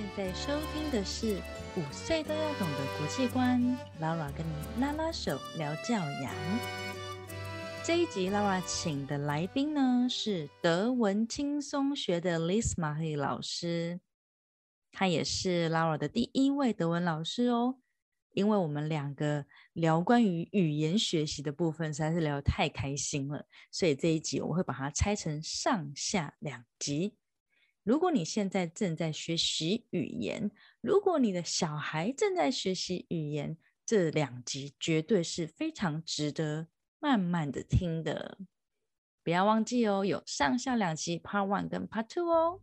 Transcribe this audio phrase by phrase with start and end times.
[0.00, 1.42] 现在收听的是
[1.76, 3.60] 五岁都要懂的国际观
[4.00, 5.92] ，Laura 跟你拉拉手聊教
[6.22, 6.32] 养。
[7.84, 14.00] 这一集 Laura 请的来宾呢是德文轻松学的 Liz Marie 老师，
[14.90, 17.76] 他也是 Laura 的第一位德文老师哦。
[18.32, 19.44] 因为我们两个
[19.74, 27.16] 聊关于语言学习的部分实在是聊得太开心了，所以这一集我会把它拆成上下两集。
[27.90, 30.48] 如果你现在正在学习语言，
[30.80, 36.68] 如果你的小孩正在学习语言，这两集绝对是非常值得
[37.00, 38.38] 慢慢的听的。
[39.24, 42.60] 不要忘记哦，有上下两集 Part One 跟 Part Two 哦。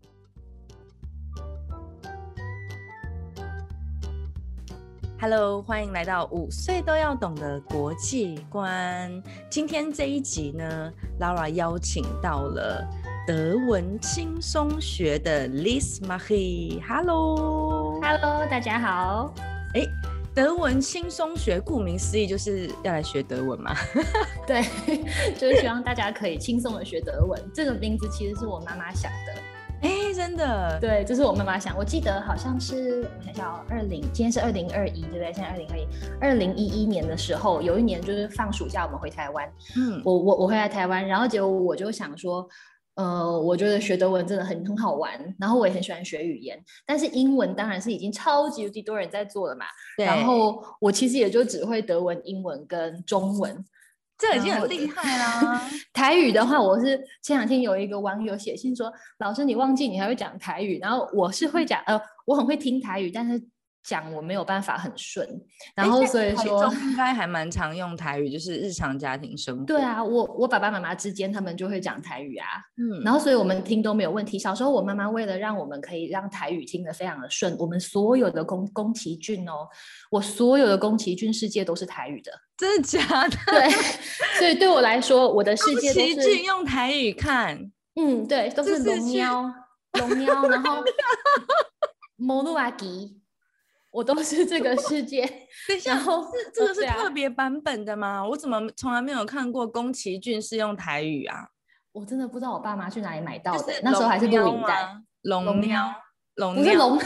[5.20, 9.22] Hello，欢迎来到五岁都要懂的国际观。
[9.52, 12.88] 今天这一集呢，Laura 邀请到了
[13.28, 16.80] 德文轻松学的 Liz Marie。
[16.88, 19.34] Hello，Hello，大家好。
[19.74, 19.86] 哎，
[20.34, 23.76] 德文轻松学，顾名思义就是要来学德文嘛？
[24.48, 24.64] 对，
[25.38, 27.38] 就是希望大家可以轻松的学德文。
[27.54, 29.34] 这个名字其实是我妈妈想的。
[29.82, 31.78] 哎，真的，对，这是我妈妈想。
[31.78, 35.34] 我记得好像是，我想想，二零，今天是二零二一，对不对？
[35.34, 35.86] 现在二零二一，
[36.22, 39.46] 二零一一年的时候，有一年就是放暑假，我们回台湾。
[39.76, 42.48] 嗯，我我我回来台湾，然后结果我就想说，
[42.98, 49.66] 呃，我觉得学德文真的很很好玩，然后我也很喜欢学语言，但是英文当然是已经超级无敌多人在做了嘛。
[49.98, 53.64] 然后我其实也就只会德文、英文跟中文。
[54.18, 55.62] 这已经很厉害啦！
[55.94, 63.40] 台语的话，我是前两天有一个网友写信说：“老师，你忘记你还会讲台语。”然后我是会讲，呃，我很会听台语，但是。
[63.88, 65.26] 讲我没有办法很顺，
[65.74, 69.64] 然后所以说应该还蛮常用台语，就是日常家庭生活。
[69.64, 74.38] 对啊，我我爸爸妈妈之间他们就会讲台语啊，嗯，然后所以我们听都没有问题。
[74.38, 79.66] 小时候我妈妈为了让我们可以让台语听得非常的顺，我们所有的宫宫崎骏哦，
[80.12, 83.38] 我所有的宫崎骏世界都是台语的，真的假的？
[83.48, 83.70] 对，
[84.38, 89.50] 所以对我来说，我的世界都是用台语看，嗯，对，都是龙喵
[89.94, 90.84] 龙喵，然后
[92.18, 93.22] 摩鲁阿吉。
[93.98, 95.26] 我都是这个世界，
[95.68, 96.06] 等一下是
[96.54, 98.24] 这个是特别版本的吗？
[98.24, 101.48] 我怎么从来没有看过宫崎骏是用台语啊？
[101.94, 104.88] 我真的不知道我爸妈去哪里买到的，那时候还是录影带。
[105.24, 105.92] 龙喵，
[106.36, 106.96] 龙不是龙。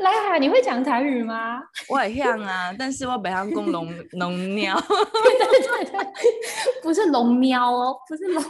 [0.00, 1.62] 来哈，你会讲台语吗？
[1.88, 4.78] 我很像啊，但是我北上讲龙龙 喵。
[4.78, 6.06] 对对对，
[6.82, 8.44] 不是龙喵哦，不是龙。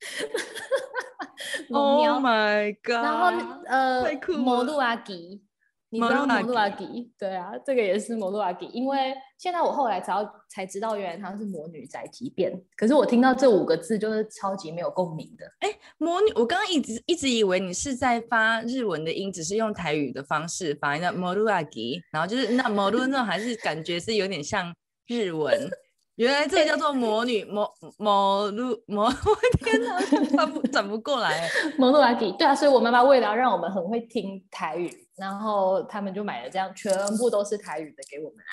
[1.70, 3.04] Oh my god！
[3.04, 3.26] 然后
[3.66, 4.02] 呃，
[4.38, 5.42] 摩路阿吉，
[5.90, 7.12] 你知道摩路阿吉？
[7.18, 8.66] 对啊，这个也是摩路阿吉。
[8.66, 10.14] 因为现在我后来才
[10.48, 12.52] 才知道，原来它是魔女宅急便。
[12.76, 15.44] 可是我听到这五个字就是超级没有共鸣的。
[15.60, 24.74] 哎，魔女，我刚刚一直一直以为你是在发日文的音，只是用台语的方式发那摩路阿吉，然后就是那摩路那种还是感觉是有点像
[25.06, 25.70] 日文。
[26.18, 30.00] 原来这个叫做魔女魔魔路魔， 我天哪，
[30.34, 31.48] 转不转不过来。
[31.78, 38.52] 魔路拉迪，对啊，所以我妈妈为了让我们很会听台语，然后他们就买了这样全部都是台语的给我们啊。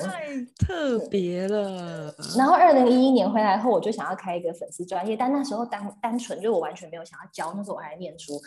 [0.00, 0.26] 太
[0.58, 2.14] 特别了。
[2.36, 8.40] 然后二零一一年回来后，我就想要开一个粉丝专业，但那时候单单纯就我完全没有想要教，那时候我还在念书，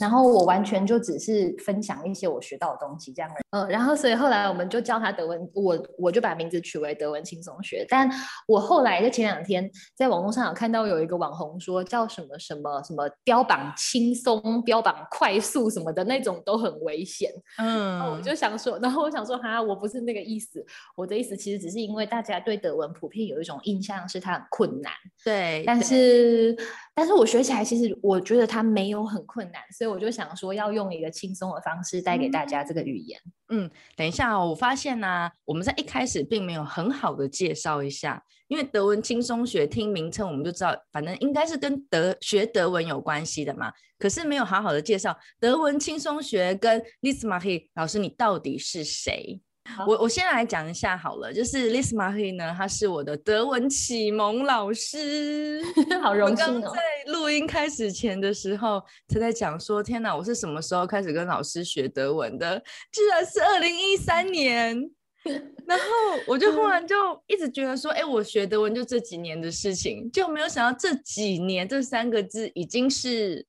[0.00, 3.30] 然后我完全就只是分享一些我学到的东西这样。
[3.50, 7.84] 呃，然后所以后来我们就叫他德文，我我就把名字取为德文轻松学。
[7.88, 8.10] 但
[8.48, 17.30] 我后来就前两天在网络上有看到有一个网红说叫什么什么什么标榜轻松、标榜快速什么的那种都很危险。
[17.58, 20.64] 嗯，我就想说，然后我想说哈，我不是那个意思。
[20.96, 24.92] 我的意思其实只是因为大家对德文普遍有一种印象是它很困难，
[25.24, 26.56] 对，但是
[26.94, 33.20] 但是我学起来其实我觉得它没有很困难，所以我就想说要用一个轻松的方式带给大家这个语言。
[33.48, 49.38] 嗯，等一下，我发现呢，我们在一开始并没有很好的介绍一下，因为德文轻松学听名称我们就知道，反正应该是跟德学德文有关系的嘛，可是没有好好的介绍德文轻松学跟 Liz Marie 老师你到底是谁？
[49.86, 55.62] 我我先来讲一下好了，就是 Liz Marie 呢，他是我的德文启蒙老师，
[56.02, 56.72] 好荣幸哦。
[56.74, 62.62] 在录音开始前的时候，他在讲说：“天哪，我是什么时候开始跟老师学德文的？
[62.92, 64.90] 居然是二零一三年。
[65.66, 65.84] ”然后
[66.26, 66.94] 我就忽然 就
[67.28, 73.46] 一直觉得说：“哎，我学德文就这几年的事情，就没有想到这几年这三个字已经是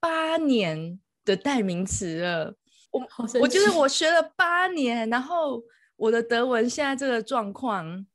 [0.00, 2.54] 八年的代名词了。”
[2.98, 5.62] 我我觉得我学了八年，然后
[5.96, 8.06] 我的德文现在这个状况，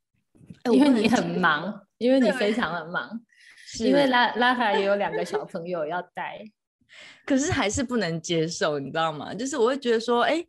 [0.71, 3.21] 因为你很忙，因为你非常的忙，
[3.79, 6.43] 因为拉拉哈也有两个小朋友要带，
[7.25, 9.33] 可是还是不能接受，你知道吗？
[9.33, 10.45] 就是我会觉得说，哎，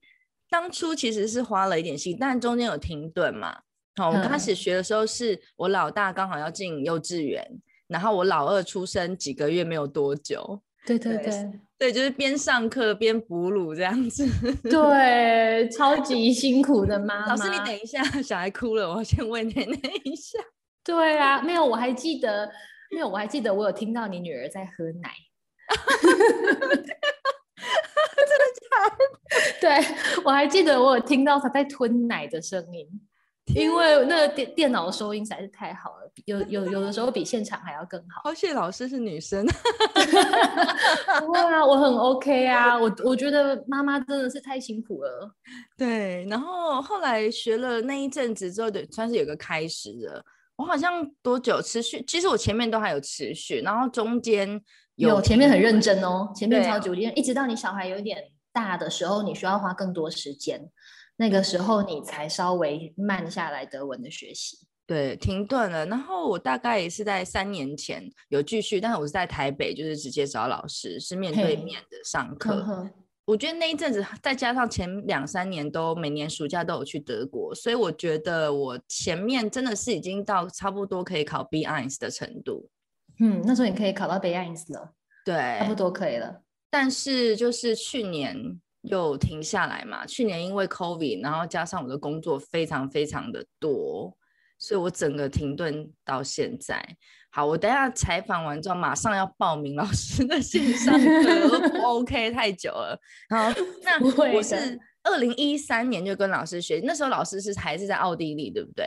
[0.51, 3.61] 当初其实是花了一点心，但中间有停顿嘛。
[3.97, 7.47] 好，我们开始学的时候，是我老大刚好要进幼稚园，
[7.89, 10.63] 然后我老二出生几个月没有多久。
[10.87, 14.25] 对对对对，就是边上课边哺乳这样子。
[14.71, 17.27] 对，超级辛苦的妈妈。
[17.27, 20.39] 老师，你等一下，小孩哭了，我先喂奶奶一下。
[20.85, 22.49] 对啊，没有，我还记得，
[22.93, 25.11] 没有，我还记得，我有听到你女儿在喝奶。
[26.55, 26.95] 真的假
[28.89, 28.97] 的？
[29.61, 29.77] 对
[30.25, 32.87] 我还记得，我有听到她在吞奶的声音。
[33.55, 38.23] 因为那个电电脑的收音实在是太好了，有有有的时候比现场还要更好。
[38.25, 39.47] 好谢老师是女生，
[41.21, 45.31] 不会啊，我很 OK 啊，我我觉得妈妈真的是太辛苦了。
[45.77, 50.25] 对，然后后来学了那一阵子之后，对，算是有个开始了。
[50.57, 52.05] 我好像多久持续？
[52.07, 54.61] 其实我前面都还有持续，然后中间
[54.97, 58.19] 有前面很认真哦，前面超久，一直到你小孩有点
[58.53, 60.71] 大的时候，你需要花更多时间。
[61.17, 65.87] 那个时候你才稍微慢下来德文的学习，对，停顿了。
[65.87, 72.91] 然后我大概也是在三年前有继续，但是我是在台北，就是直接找老师，是面对面的上课。
[73.25, 82.69] 我觉得那一阵子，再加上前两三年都每年暑假都有去德国，所以我觉得我前面真的是已经到差不多可以考 B I S 的程度。
[83.21, 84.93] 嗯，那时候你可以考到 B I S 了，
[85.25, 86.43] 对，差不多可以了。
[86.69, 88.59] 但是就是去年。
[88.83, 90.05] 又停下来嘛？
[90.07, 94.17] 去年因为 COVID，然后加上我的工作非常非常的多，
[94.59, 96.97] 所以我整个停顿到现在。
[97.31, 102.31] 好，我等下采访完之后，马上要报名老师的线上课，不 OK？
[102.31, 102.99] 太久了。
[103.31, 103.49] 好，
[103.83, 108.87] 那我是二零一三年就跟老师学，那时候老师是还是在奥地利，对不对？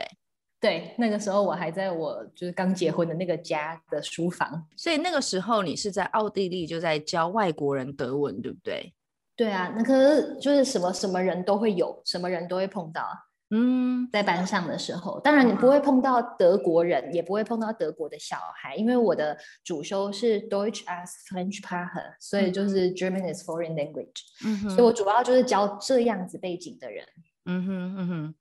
[0.60, 8.94] 对，那个时候我还在我就是刚结婚的那个家的书房，所以那个时候你是在奥地利就在教外国人德文，对不对？
[9.36, 13.06] 对啊，那可是就是什么什么人都会有，什么人都会碰到。
[13.50, 24.22] 嗯，在班上的时候，当然你不会碰到德国人，也不会碰到德国的小孩，因为我的主修是 Deutsch as French p a r t 所以就是 German as foreign language。
[24.44, 27.06] 嗯哼，所以我主要就是教这样子背景的人。
[27.44, 28.34] 嗯哼嗯哼，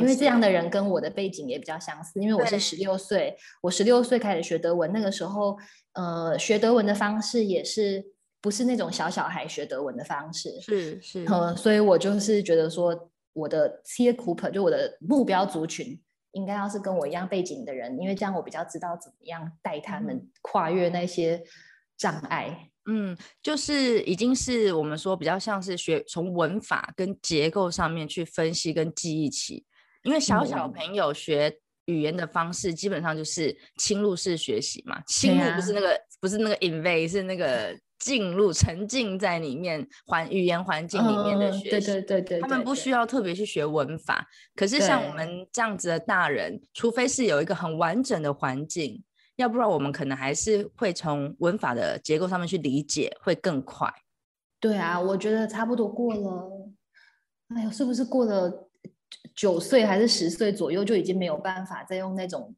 [0.00, 5.56] 因为这样的人跟我的背景也比较相似，因为我是十六岁，我十六岁开始学德文，那个时候
[5.94, 8.11] 呃学德文的方式也是。
[8.42, 15.98] 不是那种小小孩学德文的方式，是是，嗯，所以我就是觉得说，我的 c e Cooper 就我的目标族群，
[16.32, 21.42] 应该要是跟我一样背景的人，因为这样我比较知道怎么样带他们跨越那些
[21.96, 22.68] 障碍。
[22.86, 29.64] 嗯，就是已经是我们说比较像是学从文法跟结构上面去分析跟记忆起，
[30.02, 37.78] 因为小小朋友学语言的方式基本上就是侵入式学习嘛，侵入不是那个不是那个 invade 是那个。
[38.02, 44.26] 进入沉浸在里面环语言环境里面的学习，对对对对，他们不需要特别去学文法。
[44.56, 49.00] 可是像我们这样子的大人，除非是有一个很完整的环境，
[49.36, 53.88] 要不然我们可能还是会从文法的结构上面去理解，会更快。
[54.58, 56.72] 对啊，我觉得差不多过了。
[57.54, 58.68] 哎呦，是不是过了
[59.34, 62.54] 九岁还是十岁左右，就已经没有办法再用那种？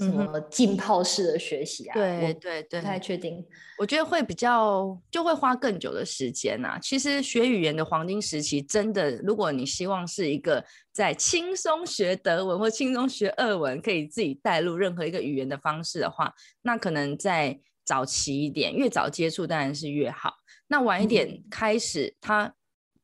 [0.00, 1.92] 什么浸泡式的学习啊？
[1.92, 3.44] 对对对，不太确定。
[3.80, 6.78] 我觉得会比较就会花更久的时间呐。
[6.80, 20.32] 其实学语言的黄金时期，真的，如果你希望是一个在轻松学德文或轻松学俄文，可以自己带入任何一个语言的方式的话，那可能在早期一点，越早接触当然是越好。
[20.68, 22.54] 那晚一点开始，他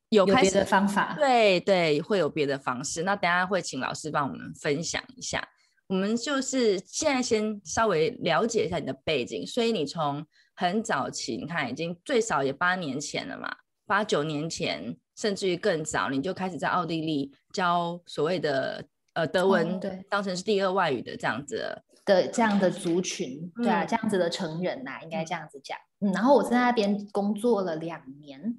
[0.09, 3.03] 有别的方法，对对，会有别的方式。
[3.03, 5.47] 那等下会请老师帮我们分享一下。
[5.87, 18.83] 我们就是现在先稍微了解一下你的背景，所以你从很早期，你看已经最少也八年前了嘛，八九年前，甚至于更早，你就开始在奥地利教所谓的
[19.13, 25.77] 呃德文，对，当成是第二外语的这样子的这样的族群，对啊，这样子的成人呐，应该这样子讲。
[25.99, 28.57] 嗯，然后我在那边工作了两年。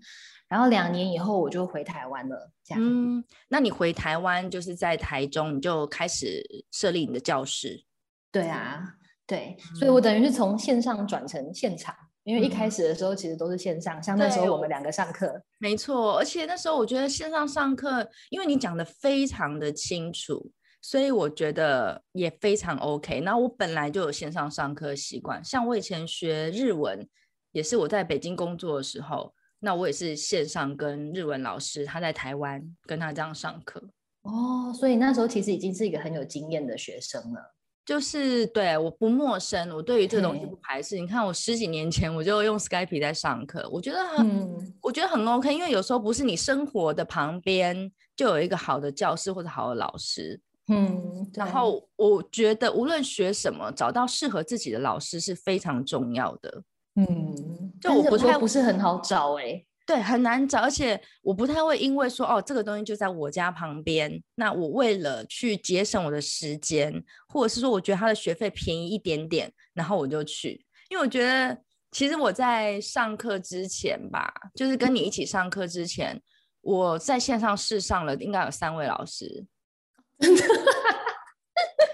[0.48, 2.82] 然后两年以后我就回台湾了，这样。
[2.82, 7.84] 嗯，那你回台湾就是在台中，你就开始设立你的教室。
[8.30, 8.94] 对啊，
[9.26, 15.42] 对，所以我等于是从线上转成现场，因为一开始的时候其实都是线上，像那时候我们两个上课。
[15.58, 23.20] 没错，而且那时候我觉得线上上课，因为你讲的非常的清楚，所以我觉得也非常 OK。
[23.22, 27.08] 那我本来就有线上上课习惯，像我以前学日文，
[27.50, 29.34] 也是我在北京工作的时候。
[29.60, 33.82] 那我也是线上跟日文老师，他在台湾跟他这样上课
[34.22, 37.54] 哦，所以那时候其实已经是一个很有经验的学生了。
[37.84, 40.98] 就是对我不陌生，我对于这个东西不排斥。
[40.98, 56.64] 你看，我十几年前我就用 Skype 在上课，我觉得很，嗯我觉得很 OK，因为有时候不是你生活的旁边就有一个好的教室或者好的老师，嗯，然后我觉得无论学什么，找到适合自己的老师是非常重要的。
[56.96, 71.56] 嗯，就我不太不是很好找哎、对，很难找，而且我不太会因为说哦，这个东西就在我家旁边，那我为了去节省我的时间，或者是说我觉得他的学费便宜一点点，然后我就去，因为我觉得
[71.92, 76.20] 其实我在上课之前吧，就是跟你一起上课之前，
[76.62, 79.46] 我在线上试上了应该有三位老师，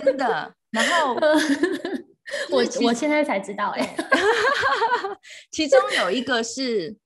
[0.04, 1.16] 真的，然后
[2.50, 3.96] 我我现在才知道哎、
[5.50, 6.96] 其中有一个是，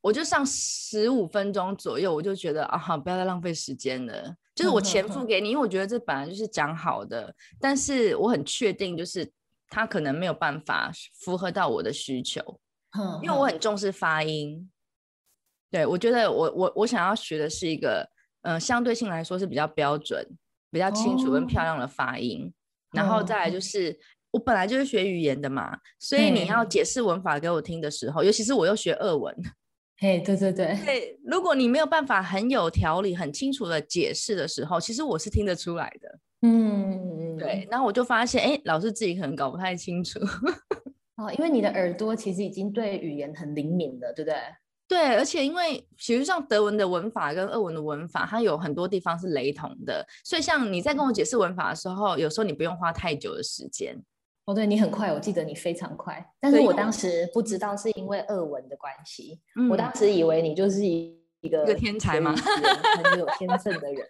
[0.00, 4.36] 我就上十五分钟左右，我就觉得啊，好不要再浪费时间了。
[4.54, 9.30] 就是我嗯钱付给你，因为我觉得这本来就是讲好的，但是我很确定，就是
[9.68, 12.60] 他可能没有办法符合到我的需求，
[12.90, 14.70] 哼因为我很重视发音。
[15.70, 18.06] 对我觉得我我我想要学的是一个，
[18.42, 20.26] 呃，相对性来说是比较标准、
[20.70, 22.52] 比较清楚跟漂哦亮的发音。
[22.92, 23.98] 然后嗯再来就嗯是，
[24.32, 29.34] 我本来就是学语言的嘛，所以你要解释文法给我听的时候，尤其是我又学俄文，
[29.98, 36.18] 嘿，对对对，对，如果你没有办法很有条理、很清楚的解释的时候，其实我是听得出来的。
[36.44, 40.18] 嗯，对，然后我就发现，哎，老师自己可能搞不太清楚。
[41.16, 44.36] 哦，因为你的耳朵其实已经对语言很灵敏了，对不对？
[44.88, 54.02] 对，而且因为其实像德文的文法跟俄文的文法，它有很多地方是雷同的，所以像你在跟我解释文法的时候，有时候你不用花太久的时间。
[54.44, 59.78] 哦，对你很快，我记得你非常快，但是我当时不知道是因为俄文的关系，我嗯。
[59.78, 64.06] 当时以为你就是一一个个天才吗学语言很有天分的人，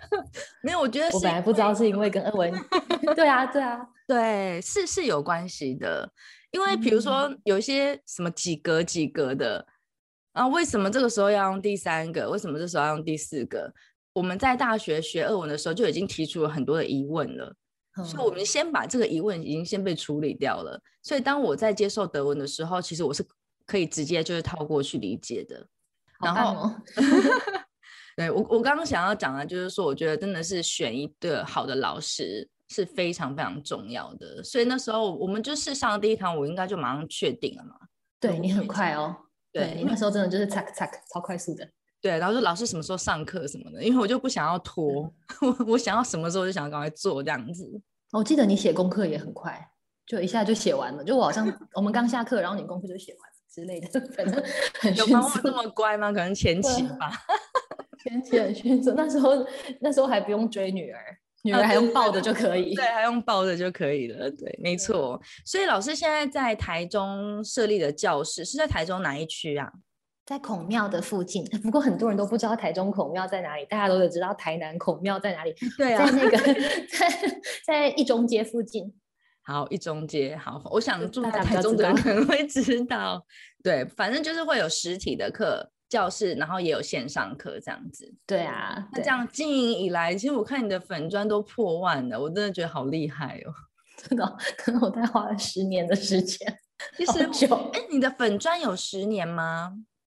[0.62, 1.06] 没有，我觉得。
[1.14, 2.52] 我本来不知道是因为跟俄文，
[3.14, 6.10] 对啊，对啊，对，是是有关系的，
[6.50, 9.66] 因为比如说嗯有一些什么几格几格的
[10.32, 12.28] 啊，为什么这个时候要用第三个？
[12.30, 13.72] 为什么这时候要用第四个？
[14.14, 17.54] 我们在大学学俄文的时候就已经提出了很多的疑问了，
[18.04, 20.80] 所以我嗯们先把这个疑问已经先被处理掉了。
[21.02, 23.24] 所以当我在接受德文的时候，其实我是
[23.64, 25.66] 可以直接就是套过去理解的。
[26.18, 26.82] 好然后哦，
[28.16, 34.42] 对我，我刚刚想要讲的就是说，我觉得真的是选一个好的老师是非常非常重要的。
[34.42, 37.74] 所以那时候我们就是上了第一堂，我应该就马上确定了嘛。
[38.18, 39.14] 对你很快哦，
[39.52, 41.68] 对你那时候真的就是擦擦超快速的，
[42.06, 47.68] 对，然后说老师什么时候上课什么的，因为我就不想要拖， 我我想要什么时候就想要赶快做这样子。
[48.12, 49.60] 我记得你写功课也很快，
[50.06, 51.02] 就一下就写完了。
[51.02, 54.40] 就我好像我们刚下课，然后你功课就写完了之类的，反正
[54.78, 55.52] 很迅速有吗我这。
[55.52, 56.12] 么乖吗？
[56.12, 57.10] 可能前期吧。
[58.04, 59.32] 前期很迅速，那时候
[59.80, 61.00] 那时候还不用追女儿，
[61.42, 62.72] 女啊儿还用抱的就可以。
[62.76, 64.30] 对，还用抱着就可以了。
[64.30, 65.20] 对，没错。
[65.44, 69.72] 所以老师现在在台中设立的教室是在台中哪一区啊？
[70.26, 76.36] 在孔庙的附近， 不过很多人都不知道台中孔庙在哪里，大家都得知道台南孔庙在哪里， 对在那个
[76.90, 78.92] 在在一中街附近。
[79.42, 80.36] 好，一中街。
[80.36, 83.24] 好，我想住在台中的人会知道。
[83.62, 88.12] 对，反正就是会有实体的课教室，然后也有线上课这样子。
[88.26, 93.54] 对啊，对那这样经营以来，其实我看你的粉砖都破万了，我真的觉得好厉害哦。
[93.96, 96.56] 真的哦，可能我大概花了十年的时间，好
[96.96, 97.54] 其实，久。
[97.72, 99.74] 哎，你的粉砖有十年吗？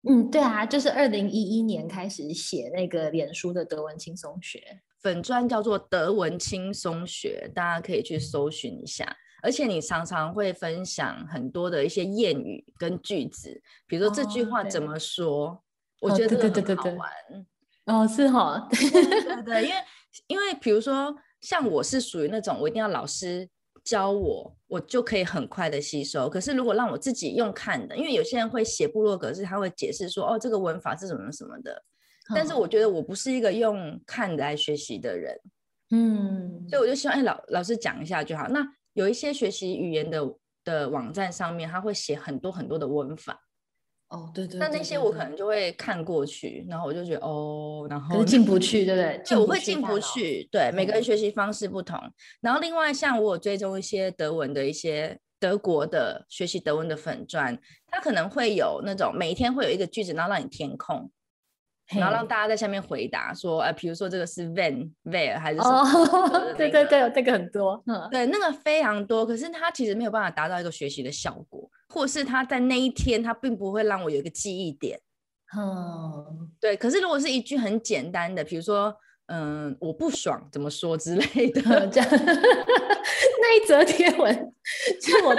[0.08, 4.82] 嗯，对啊，就是二零一一年开始写那个脸书的德文轻松学。
[5.02, 9.16] 粉砖叫做德文轻松学，大家可以去搜寻一下。
[9.42, 15.64] 而且你常常会分享很多的一些谚语跟句子，比如说这句话怎么说，
[16.02, 17.46] 我哦觉得对这个很好对对对对玩。
[17.86, 19.76] 哦，是哈，对对，因 为
[20.28, 23.50] 因为比如说像我是属于那种我一定要老师
[23.84, 26.30] 教我，我就可以很快的吸收。
[26.30, 31.84] 可是如果让我自己用看的，因为有些人会写部落格，是他会解释说哦这个文法是什么什么的，
[32.34, 35.40] 但是嗯我觉得我不是一个用看的来学习的人。
[35.92, 38.48] 嗯，所以我就希望，哎，老老师讲一下就好。
[38.50, 40.22] 那有一些学习语言的
[40.64, 43.40] 的网站上面，他会写很多很多的文法，
[44.10, 49.22] 哦，对对，那那对那那些我可能就会看过去，然后我就觉得哦，然后可是进不去，对不对？
[49.24, 50.00] 对，我会进不。
[50.00, 50.48] 去。
[50.52, 52.00] 对，每个人嗯学习方式不同。
[52.42, 57.56] 然后另外，像我有追踪一些德文的一些德国的学习德文的粉砖，
[57.88, 61.12] 它可能会有那种每天会有一个句子，然后让你填空，
[61.98, 75.00] 然后让大家在下面回答说，呃，比如说这个是 when、where 还是什么对那个对对，这个很多，嗯，对，那个非常多，可是它其实没有办法达到一个学习的效果，或是它在那一天它并不会让我有一个记忆点。
[75.58, 78.96] 嗯，对，可是如果是一句很简单的，比如说
[79.32, 81.88] 嗯，我不爽，怎么说之类的。
[81.88, 82.10] 这样
[83.42, 84.36] 那一则贴文，
[85.02, 85.36] 就我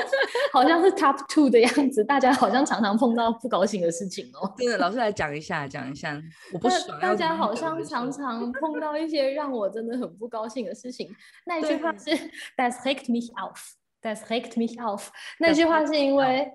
[0.52, 4.52] 好像是 top two 的样子，大家好像常常碰到不高兴的事情哦。
[4.56, 6.20] 真的，老师来讲一下，讲一下，
[6.52, 6.98] 我不爽。
[7.00, 11.08] 大家好像常常碰到一些让我真的很不高兴的事情。
[11.44, 12.10] 那一句话是
[12.56, 15.08] Das regt mich auf，Das regt mich auf。
[15.38, 16.50] 那句话是因为。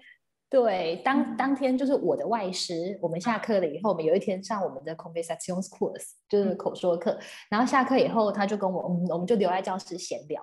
[0.55, 7.19] 对，当当天就是我的外师，我们下课了以后，我们有一天上我们的 conversation course，就是口说课。
[7.49, 10.41] 然后下课以后，他就跟我，我们就留在教室闲聊。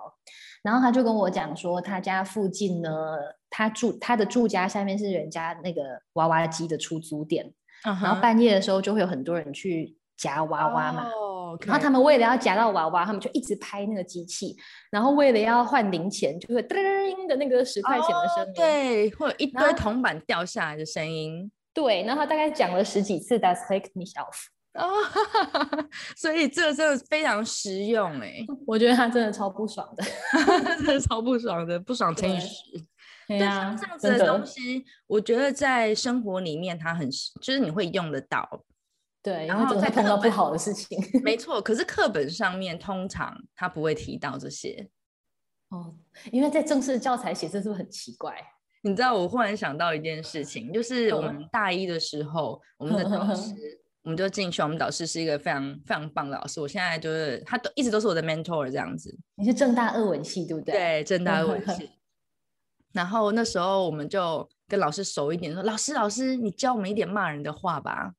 [0.61, 2.91] 然后他就跟我讲说，他家附近呢，
[3.49, 5.81] 他住他的住家下面是人家那个
[6.13, 7.51] 娃娃机的出租店，
[7.83, 11.09] 然后半夜的时候就会有很多人去夹娃娃嘛。
[11.61, 14.55] 然后他们为了要夹到娃娃，他们就一直拍那个机器，
[14.91, 22.03] 然后为了要换零钱，就会叮的那个十块钱的声音，对，会有一堆铜板掉下来的声音，对。
[22.03, 24.89] 然后他大概讲了十几次，Das take me off，哦，
[26.17, 30.03] 所以这个真的非常实用哎，我觉得他真的超不爽的，
[30.77, 32.47] 真的超不爽的，不爽乘以十。
[33.25, 37.09] 对啊，这样子的东西，我觉得在生活里面它很，
[37.41, 38.47] 就是你会用得到。
[39.23, 41.61] 对，然后再碰到不好的事情，没错。
[41.61, 44.89] 可是课本上面通常他不会提到这些
[45.69, 45.95] 哦，
[46.29, 48.35] 因为在正式教材写，这是不是很奇怪？
[48.81, 53.55] 你知道，我忽然想到一件事情，就是我们大一的时候，我们的导师，
[54.01, 56.59] 我们就进去，我们导师是一个非常非常棒的老师。
[56.59, 59.17] 我现在就是他都一直都是我的 mentor 这样子。
[59.35, 60.73] 你是正大二文系对不对？
[60.73, 61.91] 对，正大二文系。
[62.91, 68.11] 然后那时候我们就跟老师熟一点，说老师老师，你教我们一点骂人的话吧。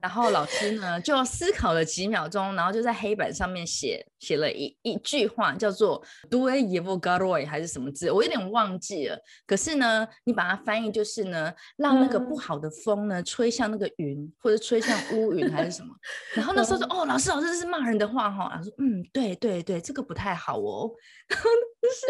[0.00, 9.18] 然后老师呢就思考了几秒钟，然后就在黑板上面写写了一一句话，叫做 “do a evil g a r o y 还是什么字，我有点忘记了。
[9.46, 15.88] 可是呢，你把它翻译就是呢，让那个不好的风呢吹向那个云，或者吹向乌云还是什么。
[16.34, 20.90] 然后那时候说：“哦，老师，老师，这是骂人的话哈。”老师说：“嗯，对对对，这个不太好哦。
[21.28, 21.50] ”然后
[21.82, 22.06] 就是，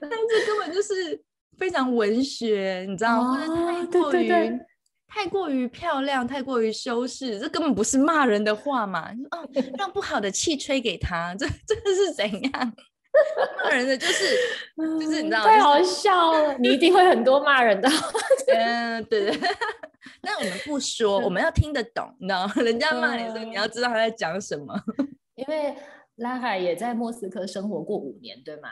[0.00, 1.22] 但这根本就是
[1.56, 3.36] 非常文学，你知道吗？
[3.36, 4.28] 或者太过于。
[5.08, 9.10] 太过于漂亮，太过于修饰，这根本不是骂人的话嘛？
[9.30, 12.72] 哦，让不好的气吹给他，这这是怎样？
[13.64, 14.36] 骂人的就是
[15.00, 17.88] 就是你知道，太好笑了，你一定会很多骂人的。
[18.54, 19.40] 嗯，对对。
[20.22, 24.74] 那我们不说，我们要听得懂，你知道，人家骂你的时候，你要知道他在讲什么。
[25.34, 25.74] 因为
[26.16, 28.68] 拉海也在莫斯科生活过五年，对吗？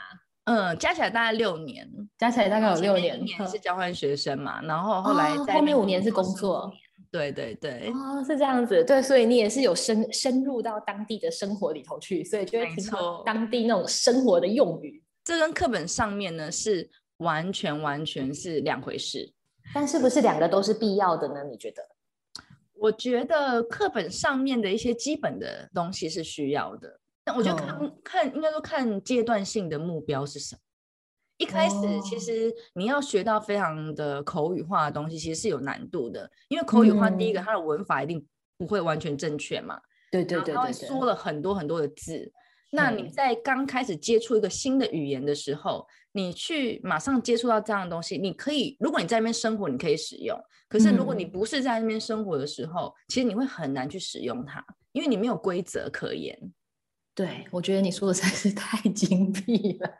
[0.47, 3.21] 嗯，加起来大概六年，加起来大概有六年。
[3.21, 6.73] 一年是交换学生嘛，然后后来后面五年是工作。
[7.11, 8.85] 对对对，哦，是这样子。
[8.85, 15.03] 对，所以你也是有深深入到当地的生活里头去，所以就会听到当地那种生活的用语。
[15.25, 19.33] 这跟课本上面呢是完全完全是两回事。
[19.75, 21.43] 但是不是两个都是必要的呢？
[21.51, 21.83] 你觉得？
[22.79, 27.01] 我觉得课本上面的一些基本的东西是需要的。
[27.27, 30.61] 那我就看看，应该说看阶段性的目标是什么。
[31.39, 39.79] 一开始其实你要学到非常的口语化的东西，其实是有难度的，因为口语化第一个它的文法一定不会完全正确嘛。
[40.11, 42.33] 对对对，它会说了很多很多的字。
[42.71, 50.39] 那你在刚开始接触一个新的语言的时候，你去马上接触到这样的东西，你可以，如果你在那边生活，你可以使用。
[50.69, 56.39] 可是如果你不是在那边生活的时候，其实你会很难去使用它，因为你没有规则可言。
[57.17, 59.91] 对，我觉得你说的才是太精辟了。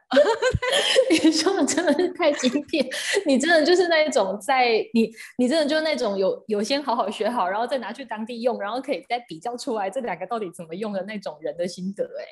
[1.11, 2.87] 你说的真的是太精辟，
[3.25, 12.05] 你真的就是那一种在你，你真的就是那种有有先好好学好，然后再拿去当地用，然后可以再比较出来这两个到底怎么用的那种人的心得。
[12.05, 12.25] 哎，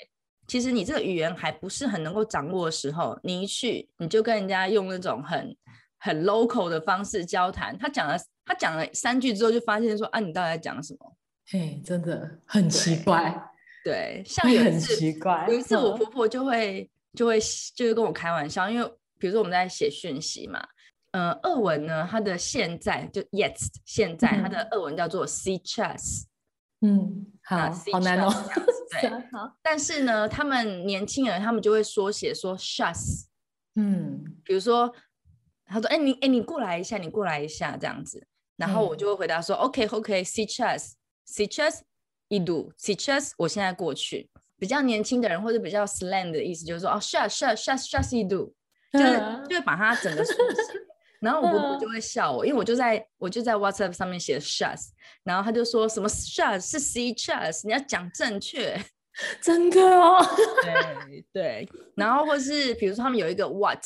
[0.46, 5.56] 其实你这个语言还不是很能够掌握的时候，你一去你就跟人家用那种很
[5.98, 11.16] 很 local 的方式交谈，他讲了他讲了三句之后，就发现说啊，你到底在讲什么？
[11.46, 13.50] 嘿，真的很奇怪。
[13.84, 14.94] 对，像有一次，
[15.46, 17.38] 有一次我婆婆就会就会
[17.76, 20.66] 就是跟我开玩笑，因为比如说我们在写讯息嘛，
[21.12, 26.24] 呃，俄文呢，它的现在就 yet 现在它的俄文叫做 see chess，
[26.80, 28.32] 嗯，好，好难哦，
[29.00, 33.26] 对，好，但是呢，他们年轻人他们就会缩写说 shus，
[33.76, 34.90] 嗯，比如说
[35.66, 41.80] 他说，哎，你哎你过来一下，你过来一下这样子，然后我就会回答说，OK OK，see chess，see chess。
[42.33, 44.29] 一度，сейчас，我现在过去，
[44.59, 48.53] 比较年轻的人或者比较 slang 的意思就是说，哦，shut shut shut shut 一度，
[48.93, 50.61] 就是就会把它整个缩写，
[51.21, 54.77] 然后我婆婆就会笑我，因为我就在我就在 WhatsApp 上面写 shut，
[55.23, 58.79] 然后他就说什么 shut 是 see chus，你要讲正确，
[59.41, 60.23] 真的哦，
[60.61, 63.83] 对对，然后或是比如说他们有一个 what，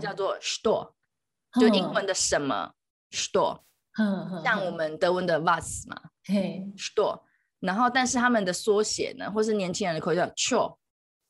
[0.00, 0.92] 叫做 store，
[1.60, 2.72] 就英文的什么
[3.10, 3.60] store，
[4.42, 6.00] 像我们德文的 was 嘛。
[6.25, 7.21] 嘿，store，
[7.59, 10.77] 然后但是他们的缩写呢，或是年轻人的口语叫 cho，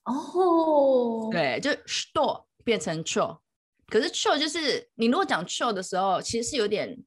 [0.03, 3.39] 哦，对，就 store 变成 cho，
[3.87, 6.97] 可是 cho 就是你如果讲 cho 的时候，其实是有点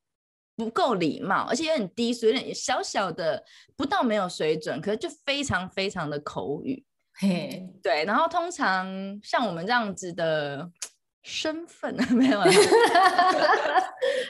[0.57, 3.45] 不够礼貌，而且有点低俗，有点小小的
[3.77, 6.85] 不到没有水准，可是就非常非常的口语。
[7.19, 10.71] 嘿，对，然后通常像我们这样子的
[11.29, 12.47] 身份 没有啦，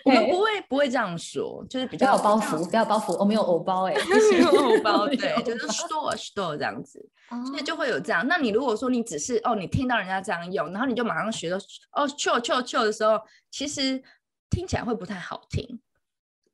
[0.02, 3.94] 我们不会不会这样说，就是比较有包袱，不要有包袱，我们有偶包哎，
[4.32, 8.26] 没有偶包 对，就是 store store 这样子，所以哦就会有这样。
[8.26, 11.58] 那你如果说你只是哦，你听到人家这样用，然后你就马上学到
[11.92, 14.02] 哦 chill chill chill 的时候，其实
[14.48, 15.78] 听起来会不太好听。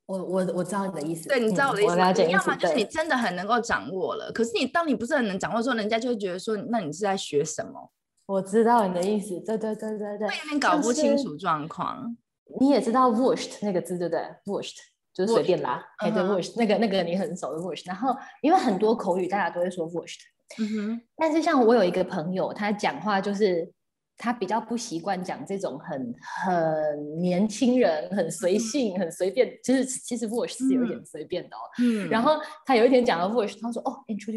[0.05, 1.97] 我我我知道你的意思，对，你知道我的意思
[2.29, 7.89] 要么，就是你，真的很能够掌握了，可是你当你不是很能掌握的时候，人家就会觉得说，那你是在学什么？
[8.25, 12.15] 我知道你的意思，对对对对对会，有点搞不清楚状况。
[12.59, 14.77] 你也知道 washed 那个字对不对？washed
[15.13, 20.19] 就是随便拉，哎对 washed 那个那个你很熟的 washed，然后因为很多口语大家都会说 washed，
[20.59, 23.69] 嗯哼，但是像我有一个朋友，他讲话就是
[24.17, 26.13] 他比较不习惯讲这种很
[26.45, 31.59] 很年轻人、很随性、很随便，就是其实 wash 是有一点随便的哦。
[31.79, 32.07] 嗯。
[32.09, 32.33] 然后
[32.65, 34.31] 他有一天讲到 wash，他说哦 i n t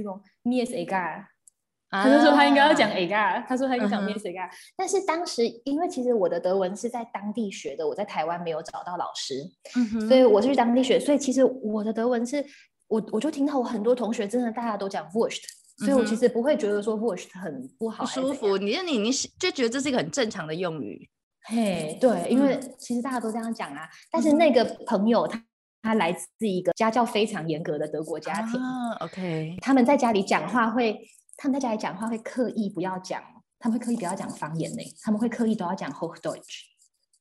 [1.91, 2.03] e。
[2.03, 2.95] 他他就说他应该要讲啊。
[2.95, 4.17] A g a 他说他应该讲嗯 m 哼。
[4.17, 9.35] I s a g a 但是当时因为其实我的德文是在当地学的，我在台湾没有找到老师，
[9.77, 12.45] 嗯所以我是去当地学，所以其实我的德文是
[12.89, 15.43] 我我就听到我很多同学真的大家都讲 washed，
[15.79, 21.09] 所以我其实不会觉得说 washed 很不好不舒服，你就你你是就觉得这是一个很正常的用语。
[21.49, 25.41] 嘿，对，因为其实大家都这样讲啊，但是那个朋友他
[25.81, 30.99] 他来自一个家教非常严格的德国家庭，啊，OK，他们在家里讲话会，
[31.37, 33.23] 他们在家里讲话会刻意不要讲，
[33.59, 36.76] 他们会刻意不要讲方言呢，他们会刻意都要讲 Hochdeutsch。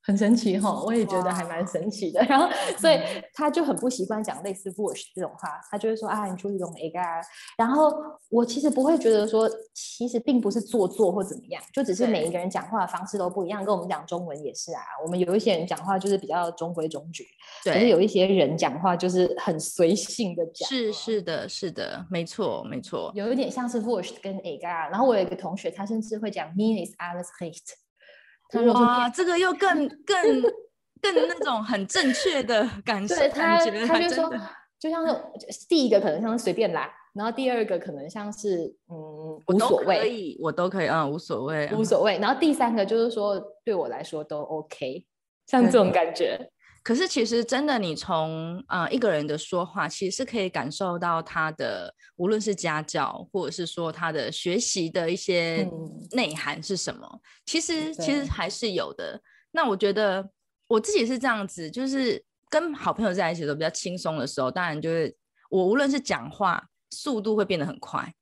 [0.06, 2.22] 很神奇哈，我也觉得还蛮神奇的。
[2.30, 3.00] 然后，所以
[3.34, 7.22] 他就很不习惯讲类似 “bush” 这种话，他就会说啊，你注意用 a a
[7.58, 7.92] 然后
[8.30, 13.66] 我其实不会觉得说，其实并不是做作或怎么样，就只是每一个人讲话的方式都不一样。
[13.66, 17.26] 跟我们讲中文也是啊，我们有一些人讲话就是比较中规中矩，
[17.64, 20.70] 可是，有一些人讲话就是很随性的讲。
[20.70, 23.12] 是是的，是的，没错没错。
[23.16, 27.85] 有一点像是 Bush 跟 a a 然后我有一个同学，他甚至会讲 “me is alles recht”。
[28.50, 30.42] 他说哇，这个又更更
[31.02, 34.32] 更那种很正确的感受，对他，他就说
[34.80, 45.06] 就像是第一个可能像是随便来，然后第二个可能像是嗯无所谓，以，我都可以，嗯，无所谓，嗯无所谓，然后第三个就是说对我来说都 OK，
[45.48, 46.50] 像这种感觉。
[46.86, 59.20] 可是其实真的，你从呃一个人的说话，其实是可以感受到他的，无论是家教，或者是说他的学习的一些嗯内涵是什么，其实其实还是有的。
[59.50, 60.30] 那我觉得
[60.68, 65.12] 我自己是这样子，就是跟好朋友在一起的时候比较轻松的时候，当然就是
[65.50, 68.14] 我无论是讲话速度会变得很快，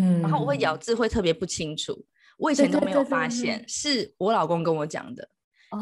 [0.00, 2.06] 嗯然后我会咬字会特别不清楚。
[2.38, 5.28] 我以前都没有对对发现，是我老公跟我讲的。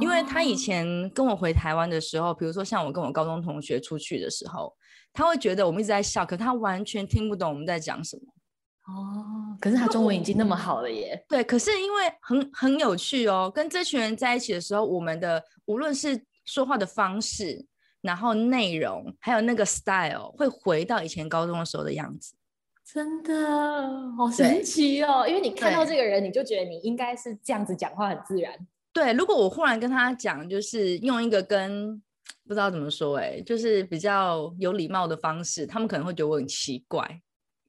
[0.00, 4.74] 因为他以哦前跟我回台湾的时候，比如说像我跟我高中同学出去的时候，
[5.12, 8.22] 他会觉得我们一直在笑，可他完全听不懂我们在讲什么。
[8.88, 11.24] 哦，可是他中文已经那么好了耶。
[11.28, 17.64] 对，可是因为很很有趣哦，跟这群人在一起的时候，我们的无论是说话的方式，
[18.00, 22.34] 然后内容，还有那个 style，会回到以前高中的时候的样子。
[22.84, 25.24] 真的好神奇哦！
[25.26, 28.52] 因为你看到对这个人，你就觉得你应该是这样子讲话很自然。
[28.92, 31.96] 对，如果我忽然跟他讲，就是用一个跟
[32.46, 37.02] 不知道怎么说、欸，哎，就是比较有礼貌的方式，他们可能会觉得我很奇怪。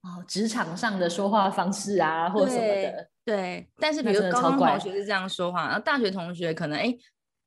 [0.01, 6.93] 哦，职场上的说话方式啊，或什么的，对，但是比那如高中同学是这样说话，然后大学同学可能哎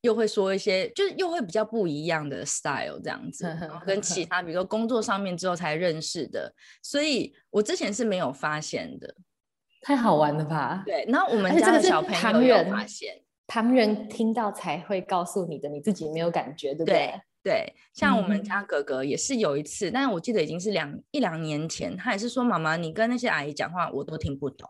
[0.00, 6.50] 又会说一些，就是又会比较不一样的 style 这样子，然后跟其他比如说工作上面之后才认识的，
[6.82, 9.14] 所以我之前是没有发现的。
[9.82, 10.82] 太好玩了吧？
[10.86, 24.68] 对，然后我们家的小朋友有发现，旁人听到才会告诉你的，你自己没有感觉，对不对对，像我们嗯家哥哥也是有一次，但是我记得已经是两一两年前，他也是说妈妈，你跟那些阿姨讲话我都听不懂。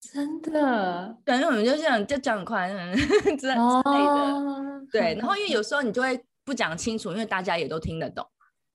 [0.00, 2.94] 真的对，因为我们就这样就讲很快嗯
[3.36, 3.60] 之之类的。
[3.60, 8.24] 哦，对，然后因为有时候你就会不讲清楚，因为大家也都听得懂。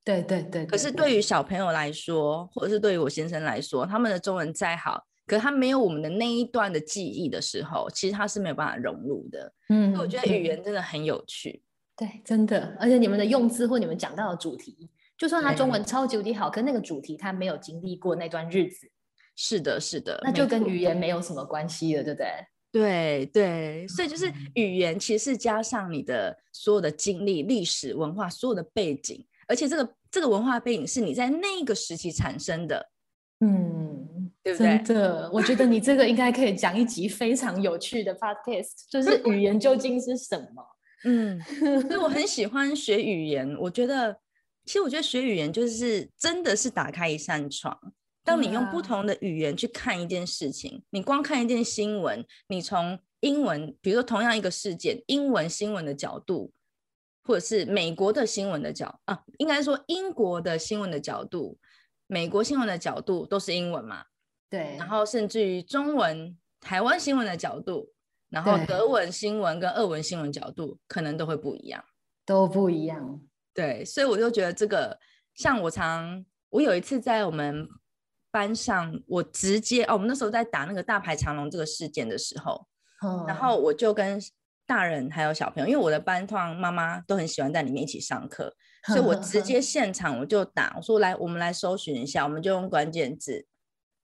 [0.03, 9.51] 对对对，可是对于小朋友来说，或者是对于我先生来说，他们的中文再好，可是他没有我们的那一段的记忆的时候，其实他是没有办法融入的。
[9.69, 11.63] 嗯所以我觉得语言真的很有趣。
[11.97, 18.87] 对，真的，而且你们的用字或你们讲到的主题，就算他中文超级无敌好，可那个主题他没有经历过那段日子，
[19.35, 22.27] 是的，是的，那就跟语言没有什么关系了，对不对？
[22.71, 24.35] 对对，所以就是嗯。
[24.55, 32.89] 语言其实是加上你的所有的经历、历史文化、所有的背景，而且这个这个文化背景是你在那个时期产生的，
[33.41, 33.92] 嗯，
[34.43, 34.77] 对不对？
[34.79, 40.63] 真的，我觉得你这个应该可以讲一集非常有趣的 podcast，就 是语言究竟是什么？
[41.05, 41.41] 嗯，
[41.81, 43.55] 所以我很喜欢学语言。
[43.59, 44.17] 我觉得，
[44.65, 47.77] 其实我觉得学语言就是真的是打开一扇窗。
[48.25, 56.53] 当你用不同的语言去看一件事情，你光看一件新闻，你从英文，比如说同样一个事件，英文新闻的角度，
[57.25, 61.57] 或者是美国的新闻的角啊，应该说英国的新闻的角度，
[62.07, 64.05] 美国新闻的角度都是英文嘛？
[64.53, 64.77] 对。
[64.77, 67.89] 然后甚至于中文台湾新闻的角度。
[68.29, 71.83] 然后德文新闻跟俄文新闻角度可能都会不一样，
[72.25, 73.21] 都不一样。
[73.53, 74.97] 对，所以我就觉得这个，
[75.35, 77.67] 像我常，我有一次在我们
[78.31, 82.65] 班上，我直接哦，我们那时候在打那个大排长龙这个事件的时候，
[83.27, 84.19] 然后我就跟
[84.65, 88.51] 大人还有小朋友，因为我的班通常妈妈都很喜欢在里面一起上课，
[88.87, 93.45] 所以我直接现场我就打，我说来，我们来搜寻一下，我们就用关键字“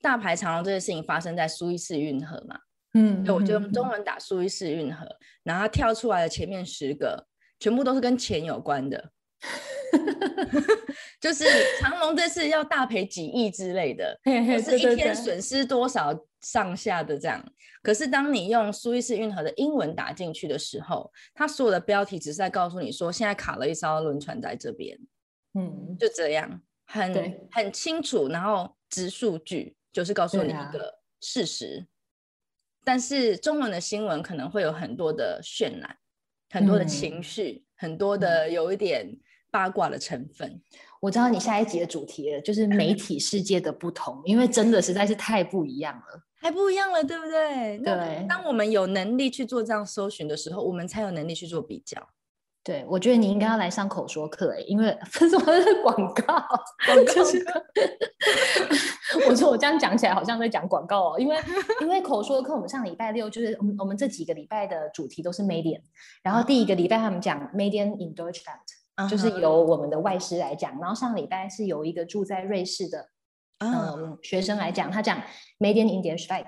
[0.02, 2.60] 大排长龙”这件事情发生在苏伊士运河嘛。
[2.94, 5.06] 嗯，我就用中文打苏伊士运河，
[5.44, 7.28] 然后跳出来的前面十个
[7.60, 9.12] 全部都是跟钱有关的，
[11.22, 11.46] 就是
[11.80, 14.20] 长隆这次要大赔几亿之类的，
[14.60, 17.46] 是一天损失多少上下的这样。
[17.84, 24.98] 可是当你用苏伊士运河的英文打进去的时候，它所有的标题只是在告诉你说现在卡了一艘轮船在这边，
[25.54, 31.88] 嗯，就这样，很很清楚，然后直数据就是告诉你一个事实。
[32.84, 35.98] 但是中文的新闻可能会有很多的渲染，
[36.50, 39.20] 很多的情绪，很多的有一点
[39.52, 40.62] 八卦的成分。
[41.02, 47.78] 我知道你下一集的主题了，就是媒体世界的不同，因为真的实在是太不一样了，太不一样了，对不对？
[47.80, 48.26] 对。
[48.28, 52.10] 当我们有能力去做这样搜寻的时候，我们才有能力去做比较。
[52.70, 56.24] 对，我觉得你应该要来上口说课哎，因为什么是广告？
[56.86, 57.66] 广告课。
[59.28, 61.36] 我说我这样讲起来好像在讲广告哦，因为
[61.82, 65.82] 因为口说课，我们上礼拜六就是我们我们这几个礼拜的主题都是 Median，
[66.22, 73.10] 然后第一个礼拜他们讲 Median in Deutschland，就是由我们的外师来讲，然后上礼拜是由一个住在瑞士的
[73.58, 75.20] 嗯学生来讲，他讲
[75.58, 76.46] Median in Schweiz。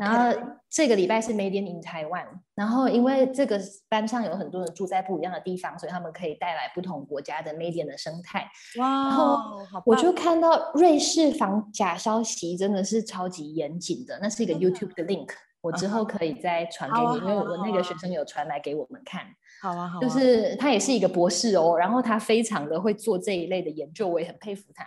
[0.00, 8.48] 然后这个礼拜是 Made in Taiwan，然后因为这个班上有很多人住在不一样的地方，所以他们可以带来不同国家的 Made in 的生态。
[8.78, 9.04] 哇！
[9.04, 9.38] 然后
[9.84, 15.28] 我就看到瑞士防假消息真的是超级严谨的，那是一个 YouTube 的 link，
[15.60, 19.22] 我之后可以再传给你，因为我那个学生有传来给我们看。
[19.60, 20.00] 好啊，好。
[20.00, 24.84] 就是他也是一个博士哦，然后他非常的会做这一类的研究，我也很佩服他。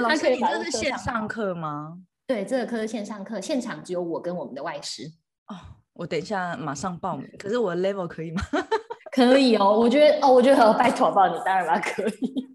[0.00, 1.98] 老 师，你这是线上课吗？
[2.26, 5.04] 对，这个课是线上课，现场只有我跟我们的外师。
[5.48, 5.54] 哦，
[5.92, 7.28] 我等一下马上报名。
[7.38, 8.42] 可是我的 level 可以吗？
[9.12, 12.46] 可以哦，我觉得哦，我觉得拜托报你当然可以，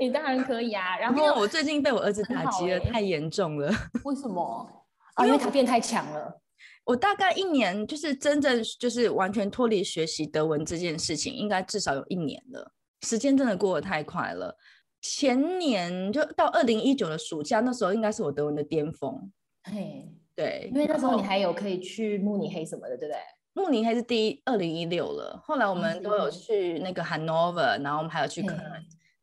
[0.00, 0.98] 你当然可以啊。
[0.98, 3.72] 然后我最近被我儿子打击的太严重了。
[4.04, 4.86] 为什么？
[5.24, 6.40] 因为他变太强了。
[6.84, 12.72] 我大概一年就是真正就是完全脱离学习德文这件事情，应该至少有一年了。
[13.02, 14.54] 时间真的过得太快了。
[15.04, 19.30] 前年就到二零一九的暑假，那时候应该是我德文的巅峰。
[19.64, 23.20] 嘿，对，因为那时候你还有可以去慕尼黑什么的，对不对？
[23.52, 28.64] 慕尼黑是第一二零一六了，后来我们都有去那个 Hanover，然后我们还有去科隆，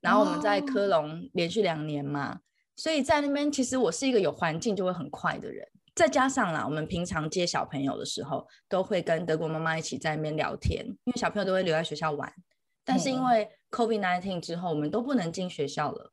[0.02, 2.42] 然后我们在科隆连续两年嘛，
[2.76, 12.32] 所以在那边其实我是一个有环境就会很快的人，再加上啦，我们平常接小朋友的时候，都会跟德国妈妈一起在那边聊天，因为小朋友都会留在学校玩。
[12.84, 16.12] 但是因为 COVID nineteen 之后，我们都不能进学校了，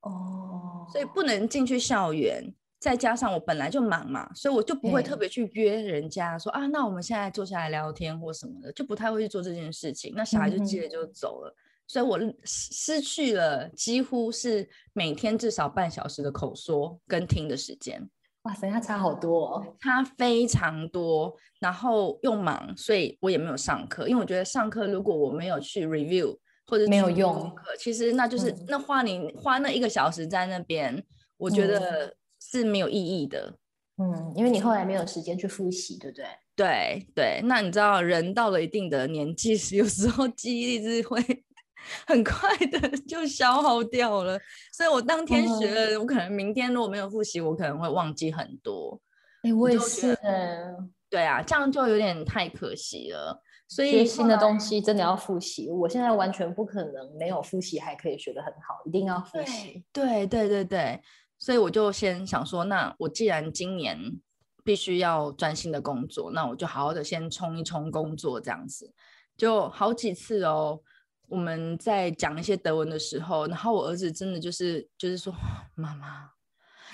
[0.00, 2.52] 哦，所以不能进去校园。
[2.78, 10.12] 再加上我本来就忙嘛，所以我就不会特别去约人家说啊，那我们现在坐下来聊天或什么的，就不太会去做这件事情。
[10.14, 11.54] 那小孩就接着就走了，
[11.86, 18.08] 所以我失去了几乎是每天至少半小时的口说跟听的时间。
[18.42, 24.06] 哇塞，他差好多，哦，差非常多，然后又忙，所以我也没有上课。
[24.06, 31.02] 因为我觉得上课如果我没有去 review 或者没有用，其实那就是那花你花那一个小时在那边，
[31.36, 33.54] 我觉得是没有意义的。
[33.98, 36.26] 嗯，因为你后来没有时间去复习，对不对？
[36.54, 41.22] 对对，那你知道人到了一定的年纪时， 有时候记忆力是会。
[42.04, 44.36] 很快的 就消耗掉了，
[44.72, 49.00] 所以我当天学了，我可能明天如果没有复习，我可能会忘记很多。
[49.44, 50.18] 哎，我也是，
[51.08, 53.40] 对啊，这样就有点太可惜了。
[53.68, 59.84] 所以学新的东西真的要复习，我现在完全不可能没有复习还可以学得很好，一定要复习。
[59.92, 61.02] 对对对对，
[61.38, 63.98] 所以我就先想说，那我既然今年
[64.62, 68.92] 必须要专心的工作，那我就好好的先冲一冲工作，这样子
[69.36, 70.80] 就好几次哦。
[71.28, 75.34] 我们在讲一些德文的时候，然后我儿子真的就是就是说，
[75.74, 76.30] 妈妈，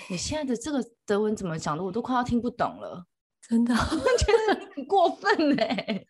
[0.09, 3.05] 你现在的这个德文怎么讲的，我都快要听不懂了，
[3.47, 6.03] 真的， 我觉得你很过分哎、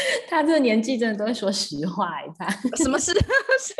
[0.28, 2.96] 他这个年纪真的都会说实话，他什么？
[3.00, 3.12] 事？
[3.12, 3.74] 是不是？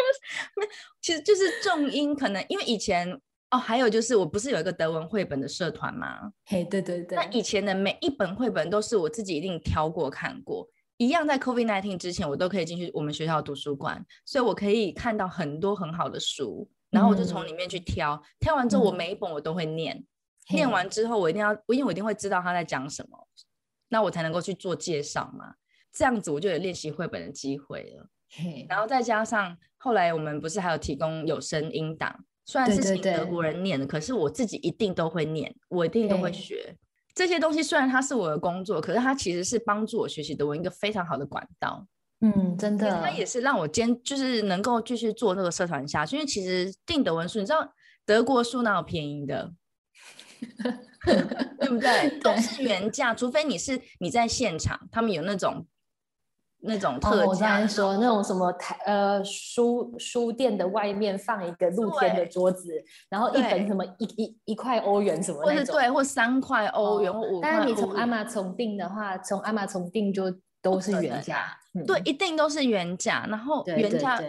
[0.57, 0.67] 没
[1.01, 3.11] 其实就是重音，可能因为以前
[3.51, 6.33] 哦，还有就是我不是有一个德文绘本的社团吗？
[6.47, 18.97] 嘿，对对对那，以前的每一本绘本都是我自己一定挑过看过，一样在 COVID nineteen 之前，我都可以进去我们学校的图书馆，所以我可以看到很多很好的书，然后我就从里面去挑，挑完之后我嗯。
[18.97, 19.97] 每一本我都会念，
[20.49, 20.71] 嘿念。
[20.71, 23.27] 完之后我一定要，因为我一定会知道他在讲什么，
[23.89, 25.55] 那我才能够去做介绍嘛，
[25.93, 28.09] 这样子我就有练习绘本的机会了。
[28.69, 36.77] 然后再加上后来我们不是还有提供有声音档，虽然是请德对国人念的，可是我自己一定都会念，我一定都会对学
[37.15, 37.63] 这些东西。
[37.63, 41.87] 虽然它是我的工作，可是它其实是帮助我学习德文一个非常好的管道。
[42.21, 46.17] 嗯，真的，它也是让我坚就是能够继续做那个社团下去。
[46.17, 47.73] 因为其实订德文书，你知道
[48.05, 49.53] 德国书哪有便宜的？
[51.61, 52.11] 对不对？
[52.21, 55.67] 都对是原价，除非你是你在现场，他们有那种
[56.61, 62.73] 那种哦，特我刚价才说那种什么台呃书书店的外面放一个露天的桌子，
[63.09, 70.25] 然后一本什么一一一块欧元什么那种，或者对，或三块欧元五块但是你从阿玛从订的话，从阿玛从订就
[70.61, 73.25] 都是原价，嗯对，一定都是原价。
[73.29, 74.21] 然后原价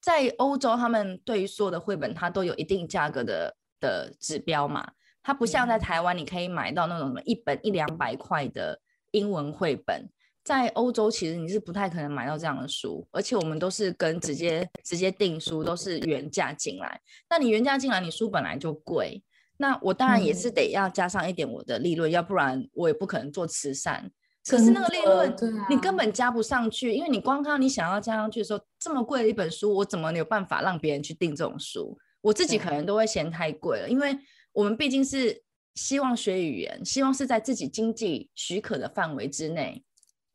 [0.00, 4.86] 在欧洲，他们对于所有的绘本，它都有一定价格的的指标嘛。
[5.22, 8.78] 它不像在嗯台湾，你可以买到那种什么一本一两百块的
[9.10, 10.08] 英文绘本，
[10.48, 16.98] 在欧洲其实你是不太可能买到这样的书，而且我们都是跟直接直接订书，都是原价进来。
[17.28, 19.22] 那你原价进来，你书本来就贵，
[19.58, 24.10] 那我当然也是嗯得要加上一点我的利润，要不然我也不可能做慈善。
[24.46, 31.98] 可是那个利润，对你根啊本加不上去，因为你光靠你想要加上去的时候，这么贵的一本书，我怎么有办法让别人去订这种书？
[32.22, 34.18] 我自己可能都会嫌太贵了，因为
[34.52, 35.42] 我们毕竟是
[35.74, 39.84] 希望学语言，希望是在自己经济许可的范围之内，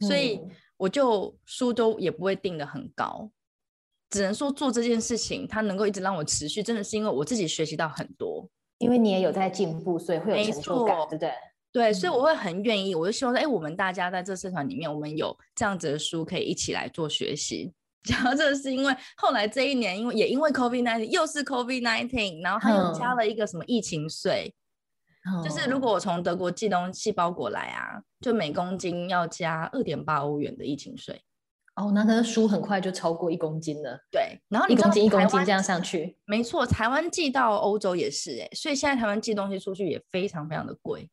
[0.04, 3.30] 所以嗯我就书都也不会定的很高，
[4.10, 8.48] 只能说做这件事情，它能够一直让我持续，真的是因为我自己学习到很多。
[8.80, 11.32] 因为你也有在进步，所以会有成就感，错对不对？
[11.72, 17.72] 对，所以嗯我会很愿意，我就希望说，哎，我们大家在这社团里面，我们有这样子的书可以一起来做学习。
[18.10, 24.54] 然后这个是因为后来这一年，因为也因为 COVID nineteen，又是 COVID nineteen，然后他又加嗯了一个什么疫情税，
[25.44, 31.24] 就是如哦果我从德国寄东西包裹来啊，就每公斤要加二点八欧元的疫情税。
[31.76, 41.10] 哦，那个书很快就超过一公斤了，对，然后你一公斤一公斤这样上去，没错，台湾寄到欧洲也是哎、所以现在台湾寄东西出去也非常非常的贵。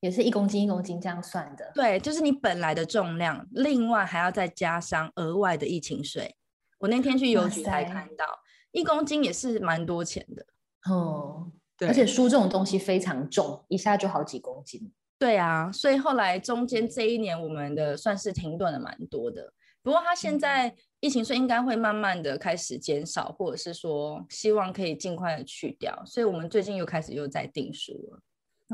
[0.00, 1.72] 也是一公斤一公斤这样算的。
[1.74, 6.36] 对，就是你本来的重量，另外还要再加上额外的疫情税。
[6.80, 8.26] 我那天去邮局才看到，
[8.72, 10.44] 一公斤也是蛮多钱的。
[10.90, 14.92] 哦，对而且书这种东西非常重，一下就好几公斤。
[15.18, 19.52] 对啊，所以后来中间这一年，我们的算是停顿了蛮多的。
[19.82, 26.02] 不过它现嗯在疫情税应该会慢慢的开始减少，或者是说希望可以尽快的去掉。
[26.06, 28.18] 所以我们最近又开始又在订书了。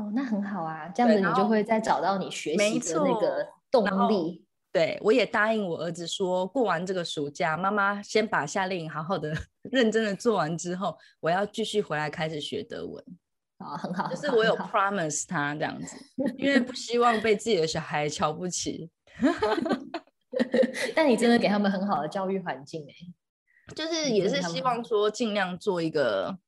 [0.03, 4.45] 哦，那很好啊，这样子你就会再找到你学没习的那个动力。
[4.71, 9.35] 对，我也答应我儿子说，过完这个暑假，妈妈先把夏令营好好的、
[9.71, 13.03] 认真的做完之后，我要继续回来开始学德文。
[13.57, 15.95] 啊，很好，就是我有 promise 他这样子，
[16.37, 18.89] 因为不希望被自己的小孩瞧不起。
[20.95, 22.93] 但你真的给他们很好的教育环境哎、
[23.75, 26.39] 就是也是希望说尽量做一个，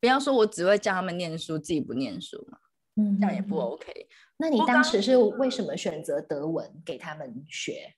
[0.00, 2.58] 不要说我只会教他们念书，自己不念书嘛，
[2.96, 4.08] 嗯这样也不 OK。
[4.42, 7.94] 那你当时是为什么选择德文给他们学？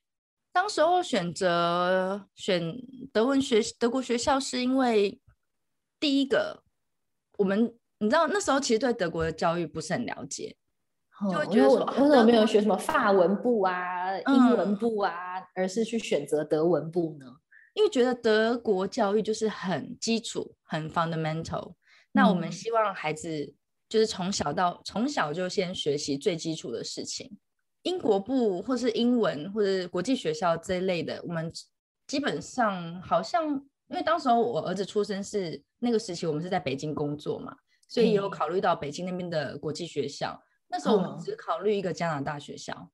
[0.53, 2.61] 当时候选择选
[3.11, 5.19] 德文学德国学校，是因为
[5.99, 6.61] 第一个，
[7.39, 10.55] 我们你知道那时候其实对德国的教育不是很了解，
[11.31, 17.25] 就会觉得为什么没有学什么法文部啊、英嗯文部啊，而是去选择德文部呢？
[17.73, 21.73] 因为觉得德国教育就是很基础、很 fundamental。
[22.11, 23.55] 那我们嗯希望孩子
[23.95, 27.31] 就是从小到从小就先学习最基础的事情。
[27.83, 31.49] 英国部或是英文或者国际学校这一类的，我们
[32.05, 33.47] 基本上好像，
[33.87, 37.55] 因为当时候我儿子出生是那个时期，我们是在北京工作嘛，
[37.87, 40.37] 所以也有嗯考虑到北京那边的国际学校。
[40.67, 42.91] 那时候我们嗯只考虑一个加拿大学校，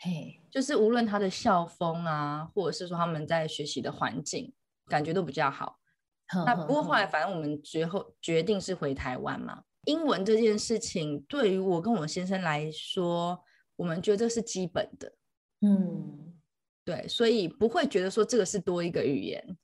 [0.00, 4.52] 嘿，就是无论他的校风啊，或者是说他们在学习的环境，
[4.86, 5.78] 感觉都比较好。
[6.44, 9.62] 那不过后来，反正我们最后决定是回台湾嘛。
[9.84, 13.42] 英文这件事情，对于我跟我先生来说，
[13.76, 15.12] 我们觉得是基本的，
[15.60, 16.34] 嗯，
[16.84, 19.56] 对，所以不会觉得说这个是多一个语言。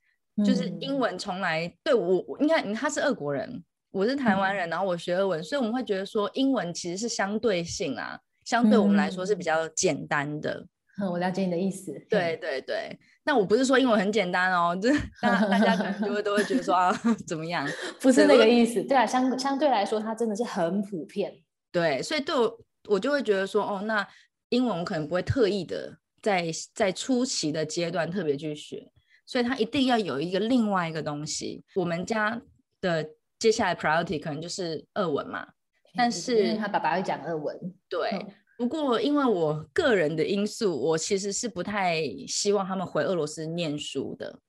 [0.47, 3.61] 就是英文从来对我，我应该他是俄国人，
[3.91, 10.65] 我是台湾人，然后我学俄文，所以我们会觉得说英文其实是相对性啊，相对我们来说是比较简单的。
[11.01, 11.93] 嗯，我了解你的意思。
[12.09, 12.97] 对对对，
[13.29, 16.91] 那我不是说英文很简单哦，这 大大家可能就会都会觉得说啊
[17.27, 17.69] 怎么样？
[18.01, 18.83] 不是那个意思。
[18.85, 21.31] 对啊，相相对来说，它真的是很普遍。
[21.71, 22.59] 对，所以对我
[22.89, 24.07] 我就会觉得说，哦，那
[24.49, 28.91] 英文我可能不会特意的在在初期的阶段特别去学。
[29.27, 31.63] 所以他一定要有一个另外一个东西。
[31.75, 32.41] 我们家
[32.81, 33.07] 的
[33.39, 35.47] 接下来 priority 可能就是俄文嘛，
[35.95, 37.55] 但是他爸爸会讲俄文。
[37.91, 38.11] 对，
[38.59, 44.41] 不过因为我个人的因素，我其实是不太希望他们回俄罗斯念书的。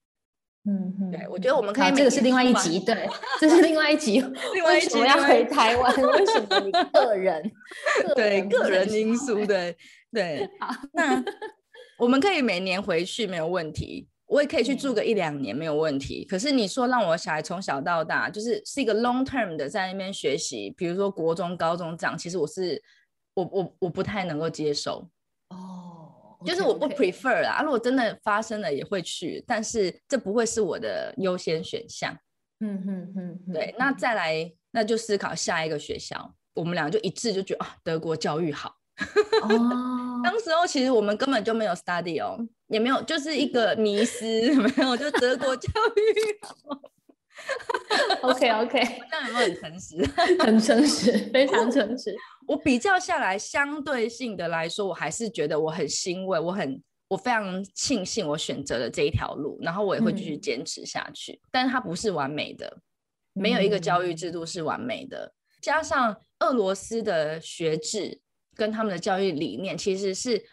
[0.65, 3.07] 嗯嗯，对，我觉得我们可以，这个是另外一集，对，
[3.39, 4.19] 这是另外一集。
[4.53, 6.59] 另外一集我要回台湾，为什么？
[6.59, 7.51] 你 个人，
[8.15, 9.77] 对，个人因素，对
[10.11, 10.49] 对。
[10.91, 11.23] 那
[11.99, 14.07] 我们可以每年回去没有问题。
[14.25, 22.79] 我也可以去住个一两年没有问题，可是你说让我小孩从小到大就是是一个 long term 的在那边学习，比如说国中、高中这样，其实我是
[23.39, 25.07] 我我我不太能够接受
[25.49, 27.61] 哦，就是我不 prefer 啦。
[27.63, 32.17] 如果真的发生了也会去，但是这不会是我的优先选项。
[32.59, 38.75] 嗯哼哼，对，那再来那就思考下一个学校，我们俩就一致就觉得啊，德国教育好。
[39.43, 42.37] 哦，当时候其实我们根本就没有 study 哦，
[42.67, 46.39] 也没有，就是一个迷失， 没有，就德国教育。
[48.21, 50.05] OK OK，这样有没有很诚实？
[50.39, 52.13] 很诚实，非常诚实。
[52.49, 61.39] 我比较下来，相对性的来说，我还是觉得我很欣慰，我很我非常庆幸我选择了这一条路，然后我也会继续坚持下去。
[61.51, 62.81] 但是它不是完美的，
[63.33, 65.31] 没有一个教育制度是完美的，
[65.61, 68.21] 加上俄罗斯的学制。
[68.55, 70.43] 跟他们的教育理念其实是，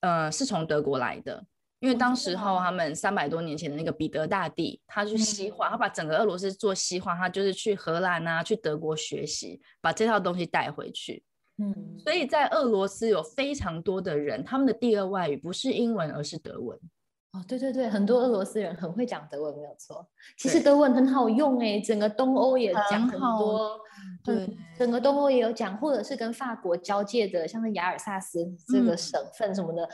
[0.00, 1.44] 呃，是从德国来的，
[1.80, 11.22] 因为当时候他们三百多年前的那个彼得大帝，他去西化，他把整个俄罗斯做西化，他就是去荷兰啊，去德国学习，把这套东西带回去。
[11.60, 16.78] 嗯，所以在俄罗斯有非常多的人，他们的第二外语不是英文，而是德文。
[17.32, 20.04] 哦，对对对，很多俄罗斯人很会讲德文，没有错。
[20.36, 23.78] 其实德文很好用诶，整个东欧也讲很多。
[24.24, 29.88] 对，整个东欧也有讲，或者是跟法国交界的，像是雅尔萨斯这个省份什么的，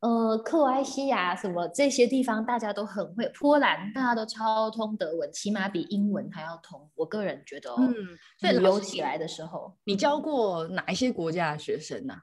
[0.00, 3.28] 呃，克罗埃西亚什么这些地方，大家都很会。
[3.38, 6.90] 波兰大家都超通德文，起码比英文还要通。
[6.94, 7.94] 我个人觉得，嗯，
[8.38, 12.14] 所以游起来的时候，你教过哪一些国家的学生呢？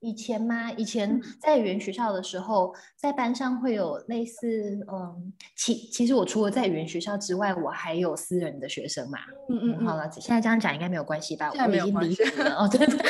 [0.00, 0.70] 以前吗？
[0.72, 9.18] 以前在语言学校的时候，在班上会有类似，嗯，其其实我除了在语言学校之外，我还有私人的学生嘛。
[9.48, 11.50] 嗯嗯，好了，现在这样讲应该没有关系吧？
[11.50, 12.86] 我已经离职了哦，真的。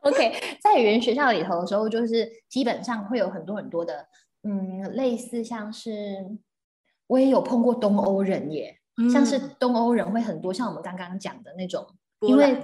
[0.02, 0.32] OK，
[0.62, 4.06] 在语言学校里头的时候，就是基本上会有很多很多的，
[4.44, 5.90] 嗯，类似像是
[7.08, 8.78] 我也有碰过东欧人耶，
[9.12, 11.84] 像是东欧人会很多，像我们刚刚讲的那种，
[12.20, 12.56] 因为。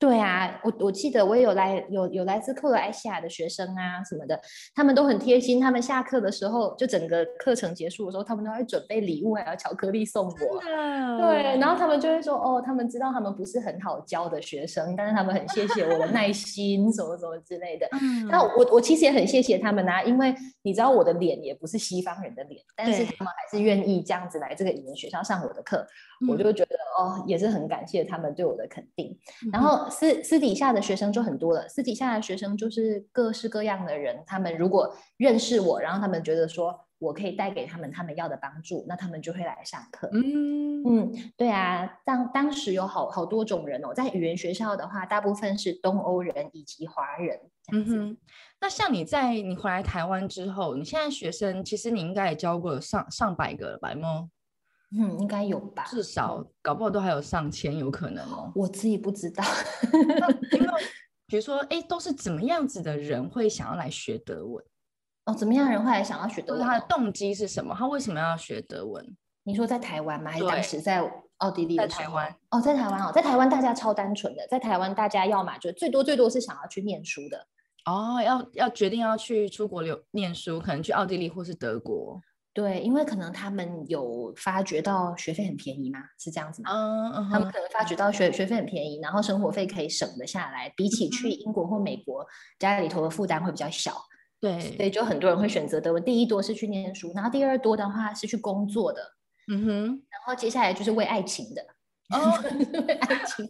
[0.00, 4.40] 对啊，我我记得我也有来有有来自克罗埃西亚的学生啊什么的，
[4.74, 5.60] 他们都很贴心。
[5.60, 10.32] 他们下课的时候，就整个课程结束的时候，他们都会准备礼物，还有巧克力送我。
[10.32, 17.86] 对，然后他们就会说，哦，他们知道他们不是很好教的学生，但是他们很谢谢我的耐心，什么什么之类的。
[18.30, 25.86] 那我我其实也很谢谢他们啊，因为你知道我的脸也不是西方人的脸，但是他们还是愿意这样子来这个语言学校上我的课，
[26.26, 29.14] 我就觉得哦，也是很感谢他们对我的肯定。
[29.52, 29.89] 然后。
[29.90, 34.22] 私私底下的学生就很多了，私底下的学生就是各式各样的人。
[34.26, 40.08] 他们如果认识我，然后他们觉得说我可以带给他们他们要的帮助，那他们就会来上课。
[40.12, 47.38] 嗯嗯，对啊，当当时有好好多种人哦，在语言学校的话，大部分是东欧人以及华人。
[47.72, 48.16] 嗯哼，
[48.60, 53.94] 那像你在你回来台湾之后，你现在学生其实你应该也教过上上百个了吧？
[53.94, 54.28] 吗？
[54.98, 58.50] 嗯，应该有吧，至少搞不好都还有上千，有可能哦。
[58.56, 59.44] 我自己不知道，
[60.52, 60.68] 因为
[61.26, 64.64] 比如说，哎，都是怎么样子的人会想要来学德文？
[65.26, 66.62] 哦，怎么样人会来想要学德文？
[66.62, 67.72] 他的动机是什么？
[67.78, 69.16] 他为什么要学德文？
[69.44, 70.30] 你说在台湾吗？
[70.30, 71.76] 还是当时在奥地利？
[71.76, 77.46] 在台湾哦，在台湾哦，在台湾大家超单纯的，在台湾大家要么就最多最多是想要去念书的
[77.86, 82.20] 哦，要要决定要去出国留念书，可能去奥地利或是德国。
[82.60, 86.70] 对，因为可能他们有发觉到学费很便宜嘛，是这样子吗？
[86.70, 92.26] 嗯嗯，他们可能发觉到学学费很便宜，然后生活费可以省得下来，比起去英国或美国，
[92.58, 93.94] 家里头的负担会比较小。
[94.38, 96.04] 对，所以就很多人会选择德文。
[96.04, 99.00] 第一多是去念书，然后第二多的话是去工作的。
[99.50, 101.62] 嗯哼，然后接下来就是为爱情的。
[102.10, 102.36] 哦，
[102.86, 103.46] 为爱情，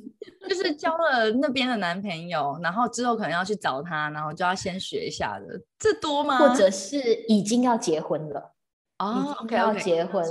[0.48, 6.38] 就是交了那边的男朋友，然后之后可能要去找他，然后就要先学一下的，这多吗？
[6.38, 8.54] 或者是已经要结婚了。
[9.00, 10.22] 哦，OK 要结婚，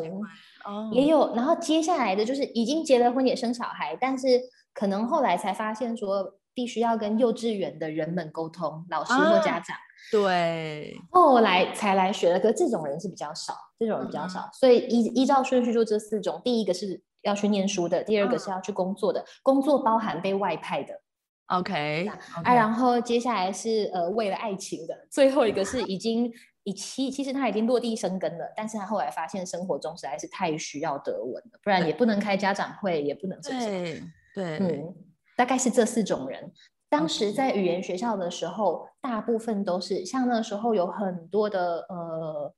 [0.63, 4.27] 哦，也有，然后接下来的就是已经结了婚也生小孩，但是
[4.73, 9.75] 可能后来才发现说必须要跟幼稚园的人们沟通，老师或家啊长，
[10.11, 12.39] 对，后来才来学的。
[12.39, 18.39] 可是这种人是比较少，这种人比较嗯少，所以依依照顺序就这四种，第一个是要去念书的，第二个嗯。
[18.39, 20.93] 是要去工作的，工作包含被外派的。
[21.47, 22.07] OK，
[22.43, 26.31] 啊，然后接下来是呃为了爱情的，最后一个是已经
[26.63, 34.03] 已其其实他已经落地生根了，但是他后来发现生活中实在是太需要德文了，不然也不能开家长会，也不能什么什么对
[34.35, 34.95] 对，嗯，
[35.37, 36.51] 大概是这四种人。
[36.89, 42.53] 当时在语言学校的时候，大部分都是像那时候有很多的呃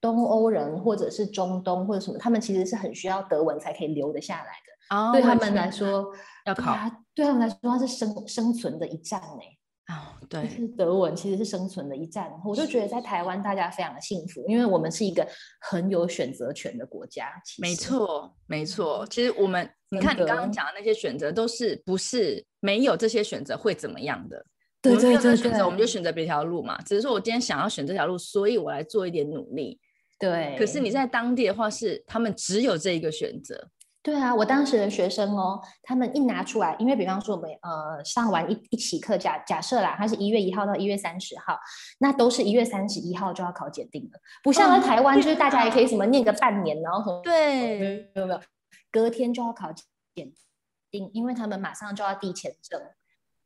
[0.00, 4.96] 东欧人或者是中东或者什么，他们其实是很需要德文才可以留得下来的。
[4.96, 6.12] 哦对他们来说，
[6.46, 6.74] 要考
[7.14, 9.42] 对他们来说，它是生生存的一战呢、
[9.88, 15.24] 哦，就对，是德文其实是生存的一战，我就觉得在台湾大家非常的幸福，因为我们是一个
[15.60, 17.30] 很有选择权的国家。
[17.44, 19.06] 其没，错，没错。
[19.08, 24.44] 其实我们，你看你刚刚讲的那些选择，都是不是没有这些选择会怎么样的？
[24.82, 26.80] 对没有对对这些选择，我们就选择别条路嘛。
[26.82, 29.78] 只是说我今天想要选这条路，所以我来做一点努力。
[30.18, 30.56] 对。
[30.58, 33.68] 可是你在当地的话，是他们只有这一个选择。
[34.06, 41.58] 对啊，我当时的学生哦，他们一拿出来，因为比方说我们呃上完一一期课，假假设啦，他是一月一号到一月三十号，
[41.98, 48.40] 那都是一月三十一号就要考检定了，不像在哦台湾，就是大家也可以什么念个半年，然后什么对，没有没有，
[48.92, 49.72] 隔天就要考
[50.14, 50.32] 检
[50.88, 52.80] 定，因为他们马上就要递签证，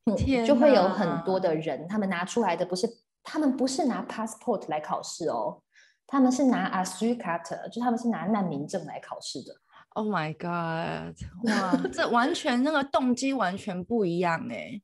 [0.05, 2.87] 嗯，就会有很多的人，他们拿出来的不是，
[3.23, 5.63] 他们不是拿 passport 来考试哦，
[6.07, 9.55] 他们是拿 a s y l card，就他们是拿难民证来考试的。
[9.95, 11.17] Oh my god！
[11.49, 14.81] 哇，这完全那个动机完全不一样哎。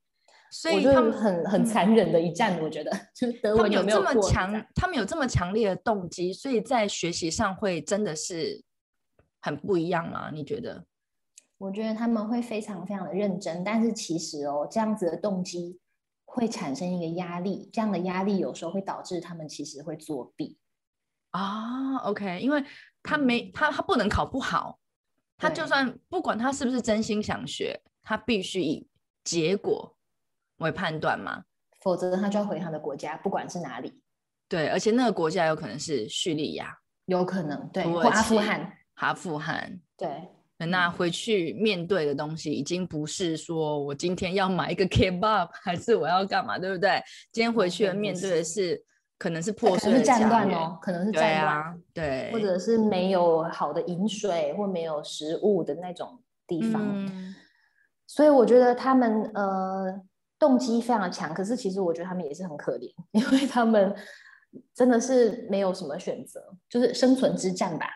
[0.50, 8.62] 所以他们很很嗯残忍的一战，我觉得就德他们有这么强，他们有这么强烈的动机，所以在学习上会真的是
[9.40, 10.30] 很不一样吗？
[10.32, 10.84] 你觉得？
[11.58, 15.78] 我觉得他们会非常非常的认真，但是其实哦，这样子的动机
[16.24, 20.58] 会产生一个压力，这样的压力有时候会导致他们其实会作弊。
[21.30, 22.64] 啊，OK，因为
[23.02, 24.78] 他没他他不能考不好，
[25.38, 28.86] 他就算不管他是不是真心想学，他必须以
[29.24, 29.96] 结果
[30.58, 31.44] 为判断嘛。
[31.82, 34.00] 否则他就要回他的国家，不管是哪里，
[34.48, 39.80] 对，而且那个国家有可能是叙利亚、有可能对，或阿富汗，阿富汗。
[39.96, 40.28] 对，
[40.66, 47.00] 那回去面对的东西，已经不是说我今天要买一个 kebab，还是我要干嘛，对不对？
[47.30, 48.84] 今天回去面对的是是
[49.18, 56.82] 可能是破碎的是战乱哦，可能是对战乱，啊，对，或者是没有好的饮水或没有食物的那种地方。
[56.82, 57.34] 嗯
[58.08, 60.00] 所以我觉得他们呃
[60.38, 63.92] 动机非常的强，可是其实我觉得他们也是很可怜， 因为他们
[64.72, 67.86] 真的是没有什么选择，就是生存之战吧。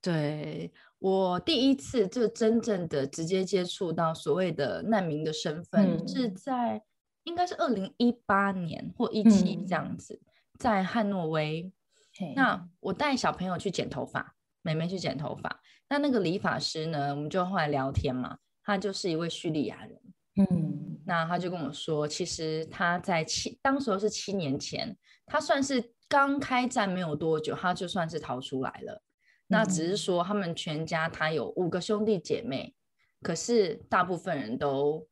[0.00, 6.82] 对我第一次就真正的直接接触到所谓的难民的身份，是嗯在
[7.24, 10.18] 应该是二零一八年或一七嗯这样子，
[10.58, 11.72] 在汉诺威。
[12.14, 15.60] 嘿那我带小朋友去剪头发，妹妹去剪头发。
[15.88, 20.00] 那那个理发师呢，我们就后来聊天嘛，他就是一位叙利亚人。
[20.36, 24.96] 嗯那他就跟我说，其实他在七，当时候是七年前，
[25.26, 29.02] 他算是刚开战没有多久，他就算是逃出来了。
[29.48, 32.74] 那只是嗯说他们全家他有五个兄弟姐妹，
[33.20, 35.06] 可是大部分人都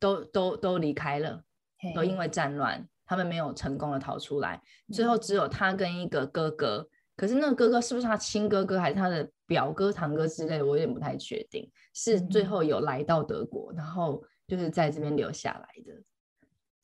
[0.00, 1.44] 都都都离开了，
[1.94, 4.60] 都因为战乱，他们没有成功的逃出来，
[4.92, 6.88] 最后嗯只有他跟一个哥哥。
[7.16, 11.70] 可是那个哥哥是不是他亲哥哥，还是他的表哥、堂哥之类的，我有点不太确定。
[11.94, 16.02] 是最嗯后有来到德国，然后就是在这边留下来的。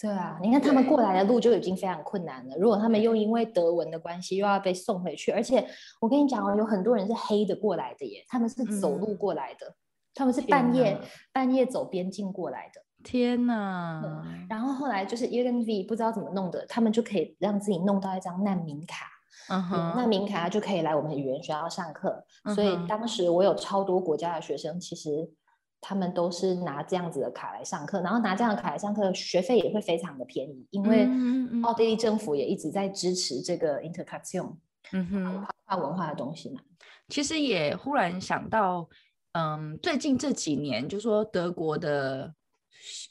[0.00, 5.64] 对啊，你看他们过来的路就已经非常困难了，如果他们又因为德文的关系又要被送回去，而且
[6.00, 9.76] 我跟你讲哦，有很多人是黑的过来的耶，他们是走路嗯过来的，
[10.14, 10.98] 他们是半夜
[11.30, 12.82] 半夜走边境过来的。
[13.02, 14.24] 天哪！
[14.48, 19.06] 然后后来就是 U N V 不知道怎么弄的，他们就可以让自己弄到一张难民卡，
[19.48, 22.24] 嗯哼难，民卡就可以来我们语言学校上课。
[22.54, 25.30] 所以当时我有超多国家的学生，其实
[25.80, 31.08] 他们都是拿这样子的卡来上课，然后拿这样的卡来上课，学费也会非常的便宜，因为
[31.62, 34.56] 奥地利政府也一直在支持这个 intercultural
[34.92, 36.60] 嗯哼，跨文化的东西嘛。
[37.08, 38.88] 其实也忽然想到，
[39.32, 42.32] 嗯，最近这几年，就说德国的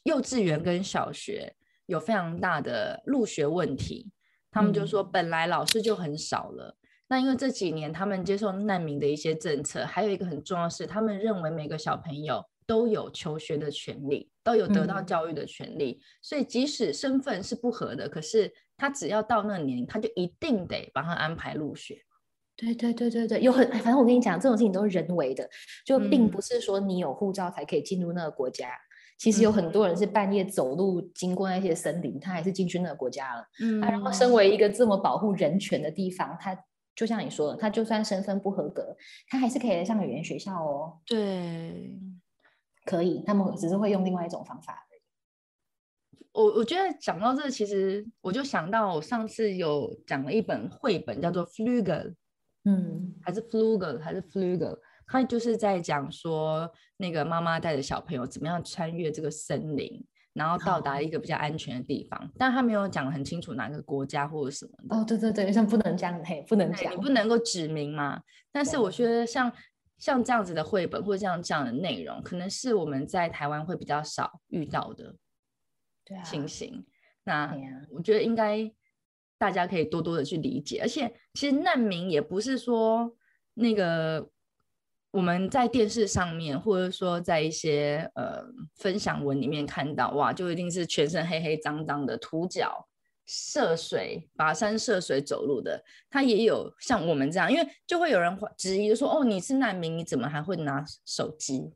[0.04, 1.56] 幼稚园跟小学
[1.86, 4.12] 有非常大的入学问题，
[4.50, 6.78] 他们就说嗯本来老师就很少了。
[7.08, 16.02] 那因为这几年他们接受难民的一些政策，还有一个很重要的是，他们认为每个小朋友都有求学的权利，都有得到嗯教育的权利。
[16.22, 22.02] 所以即使身份是不合的，可是他只要到那个年龄，他就一定得帮他安排入学。
[22.56, 25.50] 对对对对对，有很反正我跟你讲，这种事情都是人为的，
[25.86, 28.70] 就并嗯不是说你有护照才可以进入那个国家。
[29.22, 33.46] 其实有很多人是半夜走路经过那些森林，他还是进去那个国家了。
[33.60, 36.58] 嗯啊，然后身为一个这么保护人权的地方，他
[36.96, 38.98] 就像你说的，他就算身份不合格，
[39.28, 40.98] 他还是可以来上语言学校哦。
[41.06, 42.00] 对，
[42.84, 44.88] 可以，他们只是会用另外一种方法。
[46.32, 51.84] 我我觉得讲到这，其实我就想到我上次有讲了一本绘本，叫做《Flugel》，
[52.66, 54.80] 嗯还是 Flugel 还是 Flugel，
[55.12, 60.02] 它就是在讲说那个妈妈带着小朋友怎么样穿越这个森林，
[60.32, 64.96] 然后到达一个比较安全的地方，但他没有讲很清楚哪个国家或者什么的。
[64.96, 68.22] 哦，对对对，像不能这样，嘿，不能讲对你，不能够指明嘛。
[68.54, 69.52] 但是我对觉得像
[69.98, 75.14] 像这样子的绘本或者这样这样的内容，可能是我们在台湾会比较少遇到的
[76.06, 76.86] 对啊，情形。
[77.26, 77.54] 那
[77.92, 78.72] 我觉得应该
[79.38, 83.14] 大家可以多多的去理解，而且其实难民也不是说
[83.54, 84.28] 那个
[85.12, 88.44] 我们在电视上面，或者说在一些呃
[88.78, 92.88] 分享文里面看到，哇，就一定是全身黑黑脏脏的，涂脚
[93.26, 95.84] 涉水、跋山涉水走路的。
[96.10, 101.74] 他也有像我们这样，因为就会有人怀质疑说，哦，你是难民，你怎么还会拿手机？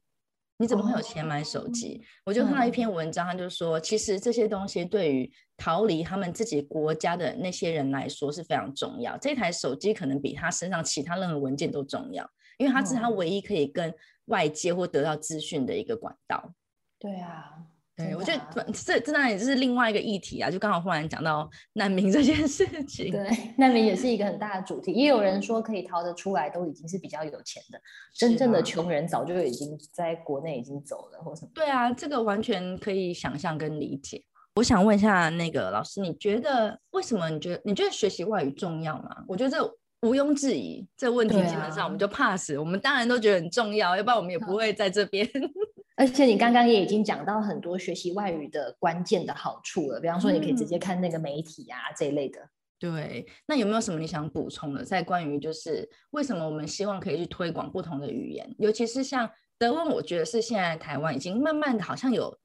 [0.58, 2.02] 你怎么会有钱买手机？
[2.24, 9.18] 我就看到一嗯篇文章，他就说，其实这些东西对于逃离他们自己国家的那些人来说是非常重要。
[9.18, 12.26] 这台手机可能比他身上其他任何文件都重要，
[12.58, 13.94] 因为它是他嗯唯一可以跟
[14.26, 16.54] 外界或得到资讯的一个管道。
[17.00, 17.52] 对啊，
[17.96, 23.12] 对，我觉得啊这这当然也是另外一个议题啊，就刚好忽然讲到难民这件事情。
[23.12, 24.92] 对，难民也是一个很大的主题。
[24.94, 27.80] 也有人说可以逃得出来，都已经是比较有钱的，
[28.14, 31.52] 真正的啊穷人早就已经在国内已经走了，或什么。
[31.54, 34.24] 对啊，这个完全可以想象跟理解。
[34.56, 37.30] 我想问一下那个老师，你觉得为什么？
[37.30, 39.24] 你觉得你觉得学习外语重要吗？
[39.28, 45.28] 我觉得这毋庸置疑，这个问题基本上我们啊就 pass，、我们当然都觉得很重要，要不然我们也不会在这边。
[45.98, 52.40] 而且你刚刚也已经讲到很多学习外语的关键的好处了，比方说你可以直接看那个媒体啊、这一类的。
[52.78, 54.84] 对，那有没有什么你想补充的？
[54.84, 59.28] 在关于就是为什么我们希望可以去推广不同的语言，尤其是像
[59.58, 62.38] 德文，我觉得是现在台湾已经慢慢的好像有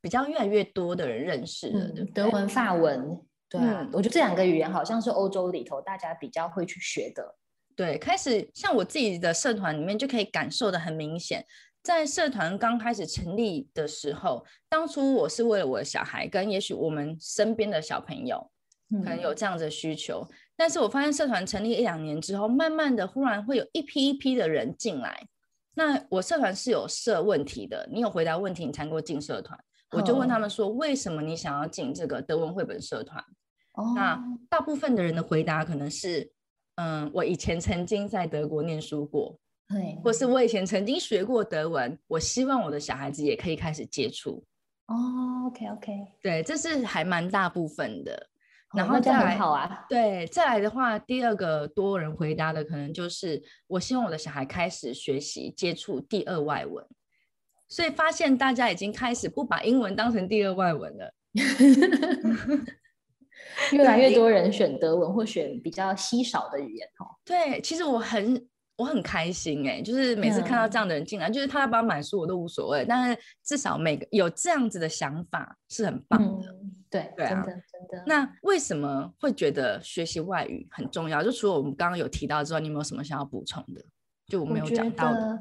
[0.00, 2.04] 比较越来越多的人认识了，嗯不，对？
[2.06, 3.20] 德文、法文，
[3.54, 7.36] 对啊，嗯我觉得这两个语言好像是欧洲里头大家比较会去学的。
[7.76, 11.44] 对，开始像我自己的社团里面就可以感受的很明显，
[11.82, 18.50] 在社团刚开始成立的时候，当初我是为了我的小孩，跟也许我们身边的小朋友，
[18.90, 20.26] 可能嗯有这样的需求，
[20.56, 25.26] 但是我发现社团成立一两年之后，慢慢的忽然会有一批一批的人进来。
[25.76, 29.58] 那我社团是有设问题的，你有回答问题，你才能够进社团。
[29.90, 33.24] 我就问他哦们说，为什么你想要进这个德文绘本社团？
[33.74, 36.30] 哦，那大部分的人的回答可能是，
[36.76, 44.44] 嗯，我以前曾经在德国念书过，对，或是我以前曾经学过德文，我希望我的小孩子也可以开始接触。
[44.86, 48.28] 哦，OK OK，对，这是还蛮大部分的。
[48.74, 49.86] 然后再来很好啊。
[49.88, 56.84] 对，再来的话，第二个多人回答的可能就是，我希望我的小孩开始学习接触第二外文，
[57.68, 61.14] 所以发现大家已经开始不把英文当成第二外文了。
[63.72, 67.06] 越来越多人选德文或选比较稀少的语言哦。
[67.24, 68.46] 对，其实我很
[68.76, 76.48] 我很开心哎、就是每次看到这样的人进来，就是他要不要买书我都无所谓，但是至少每个有这样子的想法是很棒的。
[76.50, 78.04] 嗯，对，对啊真的真的。
[78.06, 81.22] 那为什么会觉得学习外语很重要？
[81.22, 83.84] 就除了我们刚刚有提到之外，你有没有什么想要补充的？
[84.26, 85.38] 就我没有讲到的。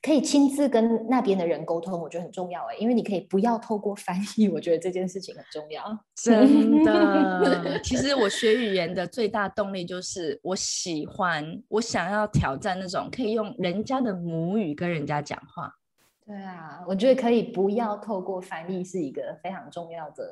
[0.00, 5.82] 得可以亲自跟那边的人沟通，我觉得很重要哎，因为你可以不要透过翻译，我觉得这件事情很重要。
[6.14, 15.74] 真的， 其实我学语言的最大动力就是我喜欢，我想要挑战那种可以用人家的母语跟人家讲话。
[16.26, 20.24] 对啊，我觉得可以不要透过翻译是一个非常重要的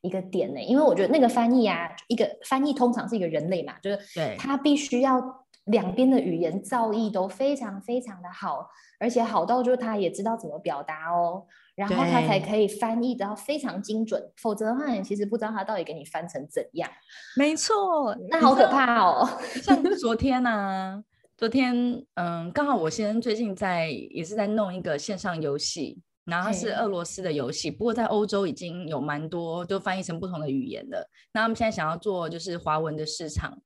[0.00, 5.20] 一个点呢，因为我觉得那个翻译啊，一个翻译通常是一个人类嘛，就是对他必须要
[5.64, 16.90] 两边的语言造诣都非常非常的好，而且好到就是他也知道怎么表达哦，然后他才可以翻译到非常精准，否则的话，你其实不知道他到底给你翻成怎样，
[17.36, 18.68] 没错，那好可。
[18.68, 19.28] 怕哦。
[19.62, 21.02] 像昨天呢、
[21.36, 21.74] 昨天
[22.14, 31.08] 嗯，刚好我先生最近在也是在弄一个线上游戏，然后它是俄罗斯的游戏，不过在欧洲已经有蛮多都翻译成不同的语言了。
[31.32, 33.56] 那他们现在想要做就是华文的市场，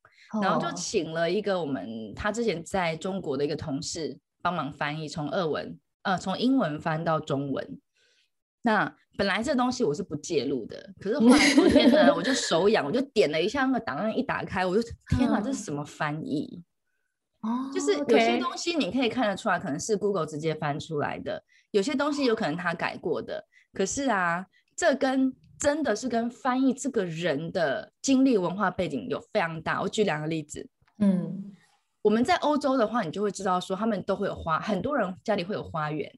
[0.40, 7.80] 然后就哦请了一个我们他之前在中国的一个同事帮忙翻译，从俄文呃从英文翻到中文。
[8.62, 16.62] 那本来这东西我是不介入的，可是后来昨天呢，我就手痒，我就点了一下那个档案，一打开我就天哪，这是嗯什么翻译？
[17.42, 21.44] 哦就是有些东西你可以看得出来，可能是 Google 直接翻出来的，
[21.74, 23.44] 有些东西有可能他改过的。
[23.72, 24.46] 可是啊，
[24.76, 29.82] 这跟真的是跟翻译这个人的经历、文化背景有非常大。
[29.82, 30.68] 我举两个例子，
[30.98, 31.52] 嗯，
[32.00, 36.08] 我们在欧洲的话，你就会知道说他们都会有花，很多人家里会有花园。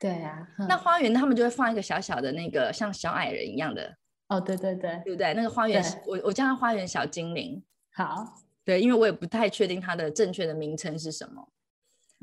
[0.00, 3.94] 对啊，那花园他们就会放一个小小的那个像小矮人一样的，
[4.28, 5.34] 哦，对对对，对不对？
[5.34, 7.62] 那个花园，我我叫它花园小精灵。
[7.92, 8.24] 好，
[8.64, 11.46] 对，因为我也不太确定它的正确的名称是什么。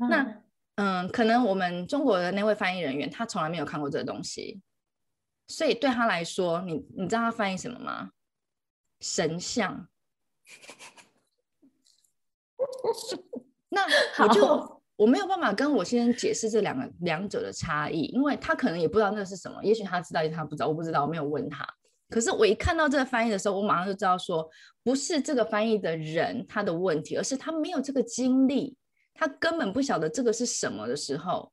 [0.08, 0.41] 那
[0.76, 4.60] 嗯嗯，可能我们中国的那位翻译人员他从来没有看过这个东西，
[5.46, 8.10] 所以对他来说，你你知道他翻译什么吗？
[9.00, 9.88] 神像。
[13.68, 13.82] 那
[14.22, 21.66] 我就我没有办法跟我先生解释这两个两者的差异，因为他可能也不知道那是什么，也许他知道，也许他不知道，我不知道，我没有问他。
[22.08, 24.48] 可是我一看到这个翻译的时候，我马上就知道说，
[24.82, 28.76] 不是这个翻译的人他的问题，而是他没有这个经历，
[29.14, 31.50] 他根本不晓得这个是什么的时候，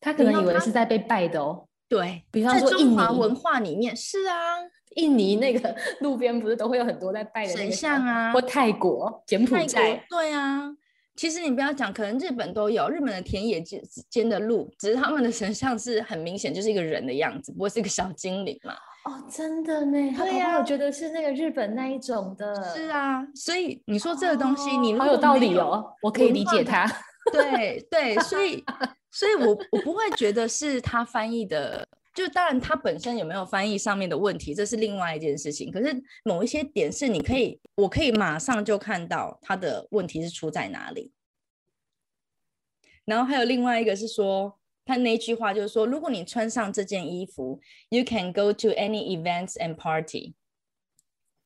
[0.00, 1.66] 他可能以为是在被拜的哦。
[1.88, 4.56] 对，比方说中华文化里面是啊，
[4.96, 10.70] 印尼那个 路边不是都会有很多在拜的神像啊或泰国、柬埔寨，对啊。
[11.16, 18.74] 其实你不要讲，可能日本都有，日本的田野间间的路，只是他们的神像是很明显就是一个人的样子，不过是一个小精灵嘛。
[19.04, 26.86] 哦，真的呢，他对呀搞不好觉得是那个日本那一种的，是啊，所以你说这个东西，你如好有道理哦，我可以理解他。
[27.32, 28.64] 对对，所以
[29.10, 35.70] 所以我我不会觉得是他翻译的，就当然他本身有没有翻译上面的问题，这是另外一件事情。
[35.72, 41.12] 可是某一些点是你可以，我可以马上就看到他的问题是出在哪里。
[43.04, 44.59] 然后还有另外一个是说，
[44.90, 47.60] 他那句话就是说，如果你穿上这件衣服
[47.90, 50.34] ，you can go to any events and party。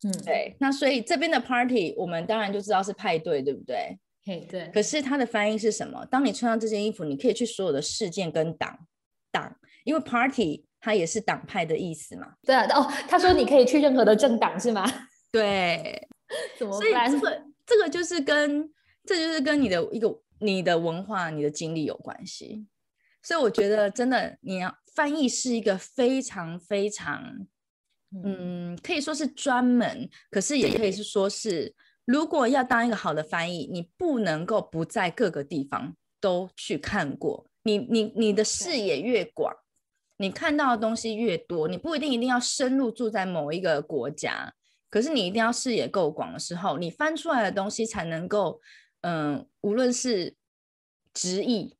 [0.03, 3.99] 嗯，对，那所以这边的 party 我们当然就知道是派对，对不对？
[4.25, 6.07] 嘿，对，可是它的翻译是什么？
[6.07, 8.79] 当你穿上这件衣服，你可以去所有的事件跟党
[9.31, 12.33] 党，因为 party 它也是党派的意思嘛。
[12.47, 14.91] 对啊，哦，他说你可以去任何的政党是吗？
[15.31, 16.09] 对，
[16.59, 17.11] 怎么办？
[17.11, 18.67] 所以这个这个就是跟
[19.05, 22.67] 这就是跟你的一个你的文化、你的经历有关系。
[23.25, 27.47] 所以我觉得真的，你要翻译是一个非常非常，
[28.23, 37.47] 嗯，可以说是专门，可是也可以是说是，如果要当一个好的翻译，你不能够不在各个地方都去看过。
[37.63, 39.57] 你你你的视野越广，
[40.19, 44.53] 你看到的东西越多，你不一定一定要深入住在某一个国家，
[44.91, 48.61] 可是你一定要视野够广的时候，你翻出来的东西才能够，
[49.01, 50.37] 嗯、无论是
[51.15, 51.75] 直译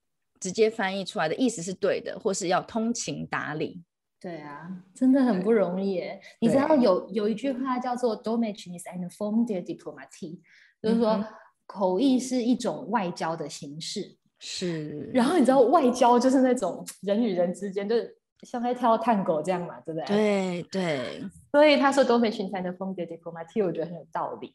[0.45, 3.83] 直接翻译出来的意思是对的，或是要通情达理。
[4.21, 6.21] 对啊，真的很不容易耶。
[6.39, 10.39] 你知道对有有一句话叫做 “Domestic is an form de diplomatie”，
[10.83, 11.25] 就是说、嗯
[11.67, 14.19] 口译是一种外交的形式。
[14.39, 20.07] 是，然后你知道外交就是那种人与人之间，就是像在跳探戈这样嘛，对不对？。
[20.07, 24.55] 对对，所以他说 “Domestic is an form de diplomatie”，我觉得很有道理。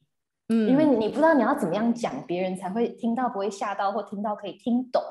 [0.49, 5.01] 嗯，因为你不知道你要怎么样讲，别人才会听到不会吓到，或听到可以听懂。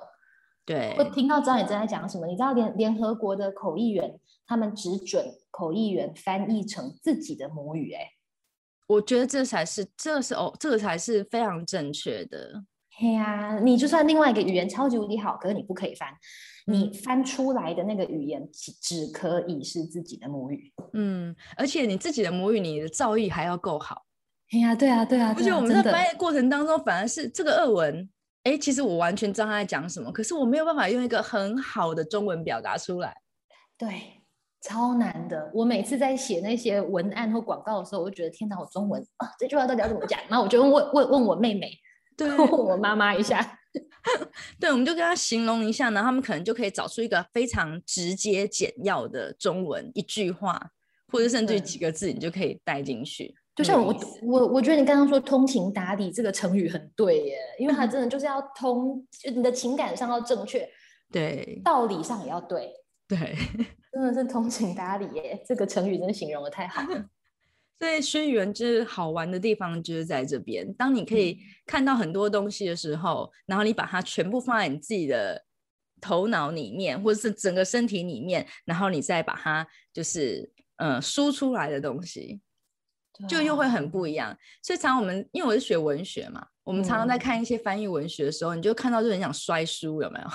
[0.68, 2.26] 对我听到知道你正在讲什么。
[2.26, 7.96] 你知道联联合国的口译员，他们只准口译员翻译成自己的母语、欸。
[7.96, 8.10] 哎，
[8.86, 12.64] 我觉得这才是，这是哦，这个才是非常正确的。
[12.98, 16.12] 嘿呀、你就算另外一个语言超级无敌好，可是你不可以翻，
[16.66, 20.70] 你嗯翻出来的那个语言只只可以是自己的母语。
[20.92, 24.04] 嗯，而且你自己的母语，你的造诣还要够好。
[24.50, 28.10] 嘿呀、对啊，对啊，而且啊我们在翻译过程当中，反而是这个俄文，
[28.48, 33.14] 哎，其实我完全知道他在讲什么，可是我没有办法用一个很好的中文表达出来。
[33.76, 34.22] 对，
[34.62, 35.50] 超难的。
[35.52, 40.18] 我每次在写那些文案或广告的时候，我就觉得天哪，我中文啊这句话到底要怎么讲？
[40.30, 41.70] 然后我就问问问问我妹妹，
[42.16, 43.58] 对 问我妈妈一下。
[44.58, 50.58] 对，我们就跟他形容一下，然后他们可能就可以找出一个非常直接简要的中文一句话，
[51.12, 53.34] 或者甚至几个字，你就可以带进去。
[53.58, 53.92] 就像我
[54.22, 60.64] 我我觉得你刚刚说通情达理这个成语很对耶，因为它嗯真的就是要通，就你的情感上要正确，
[61.10, 62.72] 对道理上也要对，
[63.08, 63.18] 对，
[63.92, 65.42] 真的是通情达理耶。
[65.44, 67.04] 这个成语真的形容的太好了。
[67.80, 70.72] 所以学语言就是好玩的地方就是在这边。
[70.74, 75.44] 当你可以嗯看到很多东西的时候，然后你把它全部放在你自己的
[76.00, 82.40] 头脑里面，或者是整个身体里面，然后你再把它就是呃输出来的东西，
[83.26, 84.36] 就又会啊很不一样。
[84.62, 90.28] 所以常常我们因为我是学文学嘛，我们常常在嗯看一些翻译文学的时候，你就看到就很想摔书，有没有？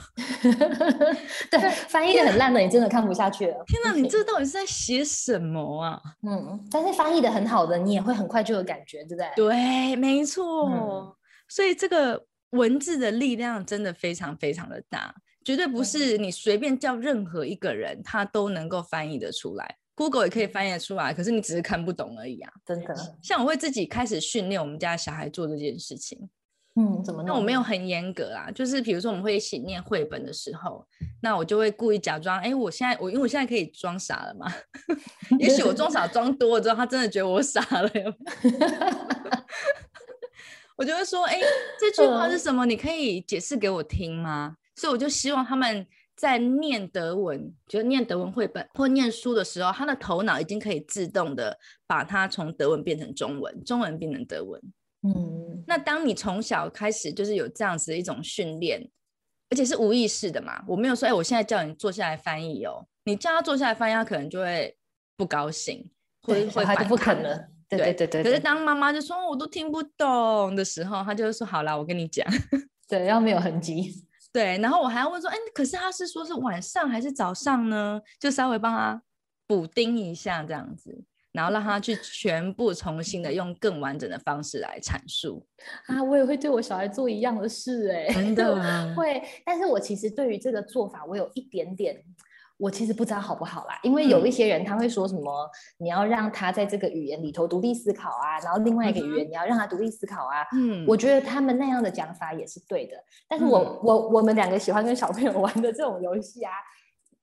[1.51, 3.53] 对，翻译的很烂的，你真的看不下去了。
[3.67, 6.01] 天哪，你这到底是在写什么啊？
[6.27, 9.31] 嗯，但是翻译的很好的，你也会很快就有感觉，对不对？
[9.36, 10.69] 对，没错。
[10.69, 11.13] 嗯
[11.49, 15.13] 所以这个文字的力量真的非常非常的大，
[15.45, 19.77] 绝对不是你随便叫任何一个人，他都能够翻译的出来。
[19.95, 22.51] Google 也可以翻译得出来，可是你只是看不懂而已啊。
[22.65, 26.29] 真的，像我会自己开始训练我们家小孩做这件事情。
[26.75, 27.21] 嗯，怎么？
[27.21, 30.83] 那我没有很严格啊，就是比如说我们会一起念绘本的时候，
[31.21, 34.51] 那我就会故意假装，哎，我现在我因为我现在可以装傻了嘛，
[35.37, 37.91] 也许我装傻装多了之后，他真的觉得我傻了，
[40.75, 41.39] 我就会说，哎，
[41.79, 42.65] 这句话是什么？
[42.65, 44.55] 你可以解释给我听吗？
[44.75, 45.85] 所以我就希望他们
[46.16, 51.57] 在念德文，就念德文绘本或念书的时候，他的头脑已经可以自动的
[51.88, 54.61] 把它从德文变成中文，中文变成德文。
[55.01, 58.89] 嗯，那当你从小开始就是有这样子的一种训练，
[59.49, 64.78] 而且是无意识的嘛，我没有说，哎，我现在叫你坐下来翻译哦，你叫他坐下来翻译，他可能就会
[65.18, 65.89] 不高兴，
[66.22, 67.49] 会会他就不肯了。
[67.68, 68.24] 对对对对。
[68.24, 72.26] 可是当妈妈就说我都听不懂的时候，他就会说好啦，我跟你讲。
[72.88, 74.05] 对，要没有痕迹。
[74.34, 78.01] 对，然后我还要问说，哎，可是他是说是晚上还是早上呢？
[78.19, 79.01] 就稍微帮他
[79.47, 81.05] 补丁一下这样子。
[81.31, 85.43] 然后让他去全部重新的用更完整的方式来阐述
[85.88, 86.03] 啊！
[86.03, 88.55] 我也会对我小孩做一样的事哎，真的
[88.93, 89.19] 会。
[89.43, 91.99] 但是我其实对于这个做法，我有一点点，
[92.58, 93.80] 我其实不知道好不好啦。
[93.84, 100.45] 因为有一些人他会说什么，你要让他在这个语言里头独立思考啊，然后另外一个语言你要让他独立思考啊。
[100.54, 102.95] 嗯，我觉得他们那样的讲法也是对的。
[103.28, 106.51] 但是我我我们两个喜欢跟小朋友玩的这种游戏啊，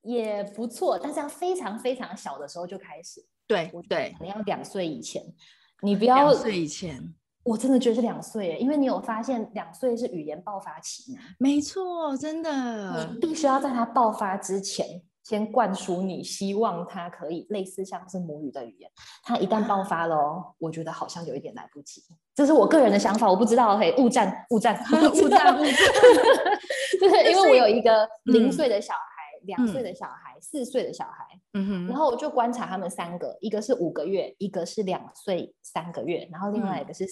[0.02, 0.98] 也不错。
[0.98, 3.24] 但是要非常非常小的时候就开始。
[3.46, 5.22] 对，对，你要两岁以前，
[5.82, 7.12] 你不要两岁以前，
[7.42, 11.22] 我真的觉得是两岁，因为你有发现两岁是语言爆发期吗？
[11.38, 18.90] 没错，真的，你必须要在他爆发之前，先灌输你希望他可以类似像是母语的语言。
[19.22, 20.16] 他一旦爆发了，
[20.58, 22.02] 我觉得好像有一点来不及。
[22.34, 25.70] 这是我个人的想法，我不知道，嘿，误战，误 战，误战，误战，
[26.98, 29.00] 对，因为我有一个 零岁的小孩。
[29.44, 31.24] 两岁的小孩，四岁的小孩，
[31.54, 37.06] 嗯哼，然后我就观察他们三个，一个是五个月，一个是两岁三个月，然后另外一个是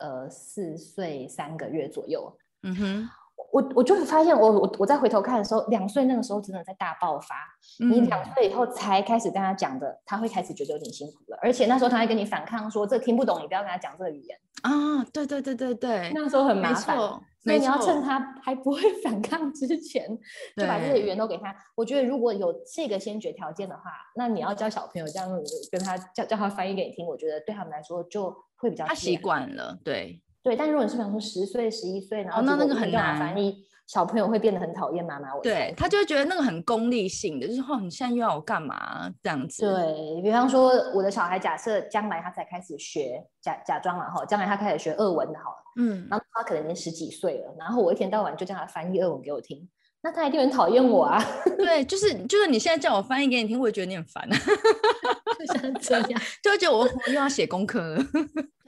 [0.00, 3.08] 呃四岁三个月左右，嗯哼。
[3.52, 7.36] 我我就会发现，我我我在回头看的时候，两岁那个时候真的在大爆发。
[7.78, 11.38] 你两岁以后才开始跟他讲的，他会开始觉得有点辛苦了。
[11.42, 16.96] 而且那时候他还跟你反抗说：“这听不懂，你不要跟他讲这个语言。”啊，对对对对对，那时候很麻烦。
[16.96, 20.08] 所以你要趁他还不会 反抗之前，
[20.56, 21.54] 就把这些语言都给他。
[21.74, 23.82] 我觉得如果有这个先决条件的话，
[24.14, 25.28] 那你要教小朋友这样
[25.70, 30.22] 跟他叫叫他翻译给你听，我觉得对他们来说就会比较他习惯了，对。
[30.42, 35.34] 对，但如果你是比方说十岁、十一岁，然后那那个很难翻译，小朋友会变得很讨厌妈妈。
[35.34, 39.62] 我对他就会觉得那个很功利性的，就是哦，你现在又要我干嘛这样子？
[39.62, 49.68] 对比方说，我的小孩假设将来他才开始学假假装了哈，将来他开始学俄文的好了，嗯，然后他可能已经十几岁了，然后我一天到晚就叫他翻译俄文给我听，
[50.02, 51.22] 那他一定很讨厌我啊。
[51.56, 54.36] 对，就是就是你现在叫我翻译给你听，我也觉得你很烦啊。
[55.38, 58.04] 就像这样， 就会觉得我又要写功课了。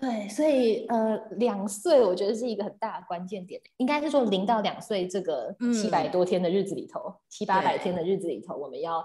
[0.01, 9.05] 对，所以呃，两岁我觉得是一个很大的关键点，应该是说零到两岁这个七百多天的日子里头，七八百天的日子里头，我们要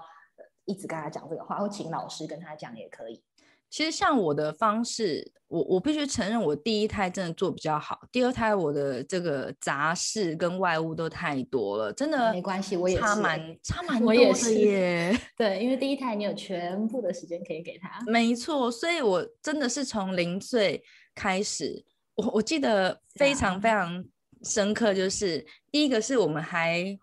[0.66, 3.22] 一直跟他讲这个话，或请老师跟他讲也可以。
[3.70, 15.16] 其实像我的方式，我我必须承认，我第一胎真的做比较好，第二胎我的这个杂事跟外物都太多了，真的没关系，我也差蛮差蛮多的耶。
[15.38, 20.82] 对，因为第一胎你有全部的时间可以给他，没错，所以我真的是从零岁
[21.14, 21.84] 开始，
[22.16, 24.04] 我我记得非常非常
[24.42, 26.98] 深刻，就是第一个是我们还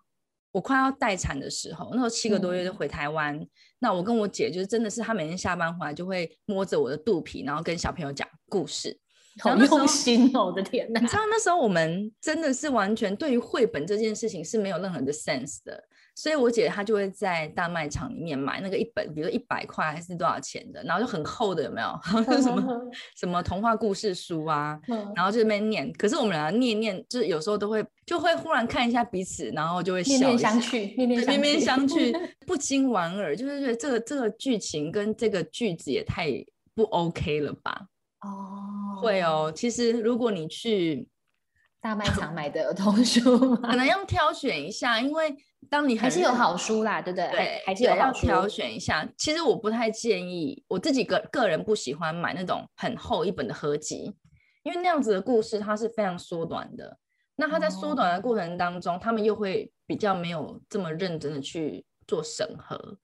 [0.50, 3.38] 我快要待产的时候，那时候七个多月就回台湾。
[3.78, 8.98] 那我跟我姐就是真的是，她每天下班回来就会摸着我的肚皮，然后跟小朋友讲故事，
[9.40, 10.46] 好用心哦！
[10.46, 15.84] 我的天哪，你知道那时候我们真的是完全对于绘本这件事情是没有任何的 sense 的。
[16.18, 21.96] 所以，我姐她就会在大卖场里面买那个一本，比如一百块还是多少钱的，然后就很厚的，有没有？
[22.42, 24.76] 什么什么童话故事书啊？
[25.14, 25.92] 然后就那边念。
[25.92, 32.12] 可是我们俩念念，就是有时候都会就会忽然看一下彼此，然后就会面面相觑，面面相觑，
[32.44, 36.26] 不禁莞尔，就是觉得这个这个剧情跟这个句子也太
[36.74, 37.86] 不 OK 了吧？
[38.22, 39.52] 哦，会哦。
[39.54, 41.06] 其实如果你去
[41.80, 45.36] 大卖场 买的儿童书，可能要挑选一下，因为。
[45.70, 47.30] 当你还是有好书啦，对不对？
[47.30, 49.06] 对，还是有要挑选一下。
[49.16, 54.14] 其实我不太建议，我自己个个人不喜欢买那种很厚一本的合集，
[54.62, 56.98] 因为那样子的故事它是非常缩短的。
[57.36, 62.98] 那它在缩短的过程当中，他们又会比较没有这么认真的去做审核。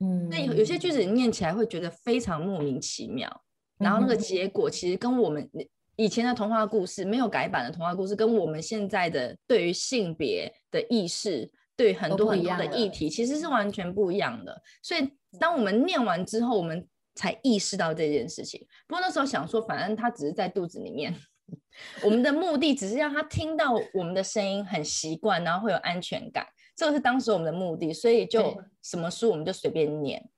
[0.00, 3.30] 嗯，那有有些句子念起来会觉得非常莫名其妙，
[3.78, 5.48] 然后那个结果其实跟我们
[5.96, 14.62] 以前的童话故事，没有改版的童话故事，跟我们现在的对于性别的意识，对很多很多的议题，其实是完全不一样的。
[14.82, 15.08] 所以，
[15.38, 18.66] 当我们念完之后，我们才意识到这件事情。
[18.88, 21.14] 不过那时候想说，反正他只是在肚子里面，
[22.02, 26.46] 我们的目的只是让他听到我们的声音，很习惯，然后会有安全感。
[26.74, 30.28] 这个是当时我们的目的，所以就什么书我们就随便念。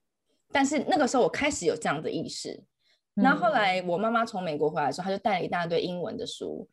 [0.51, 2.63] 但是那个时候我开始有这样的意识。
[3.15, 6.69] 然后后来我妈妈从美国回来的时候，她就带了一大堆英文的书，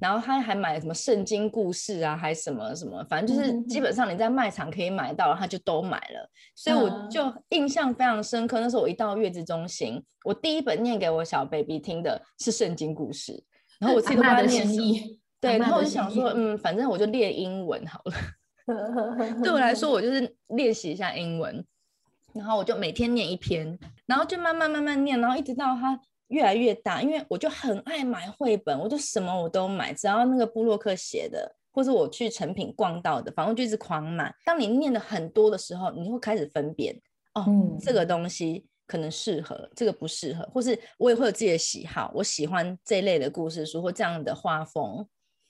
[0.00, 6.30] 然后他还买了什么圣经故事啊，还什么什么，反正就是基本上你在卖场可以买到，他就都买了。
[6.54, 8.60] 所以我就印象非常深刻。
[8.60, 13.42] 那时候我一到月子中心，我第一本念给我小 baby 听的是圣经故事，
[13.78, 14.94] 然后我自己都不知道念什么。
[15.40, 18.14] 对，然后我就想说，嗯，反正我就练英文好了。
[19.42, 21.64] 对我来说，我就是练习一下英文。
[22.34, 25.98] 然后我就每天念一篇，然后就慢慢慢慢念，然后一直到他
[26.28, 34.34] 越来越大，因为我就很爱买绘本，我就什么我都买，只要那个布洛克写的，或是我去成品逛到的，反正就一直狂买。
[34.44, 37.00] 当你念的很多的时候，你会开始分辨，
[37.34, 37.46] 哦，
[37.80, 45.06] 这个东西可能适合，这个不适合，或是我也会有自己的喜好，我喜欢这一类的故事书或这样的画风。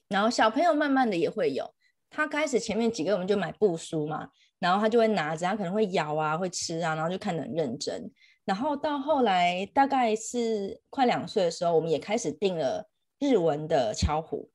[0.09, 1.68] 然后小朋友慢慢的也会有，
[2.11, 4.29] 他开始前面几个我们就买布书嘛。
[4.59, 8.11] 然后他就会拿着，他可能会咬啊，会吃啊，然后就看得很认真。
[8.47, 12.88] 然后到后来大概是快两岁的时候，我们也开始订了
[13.18, 14.49] 日文的巧虎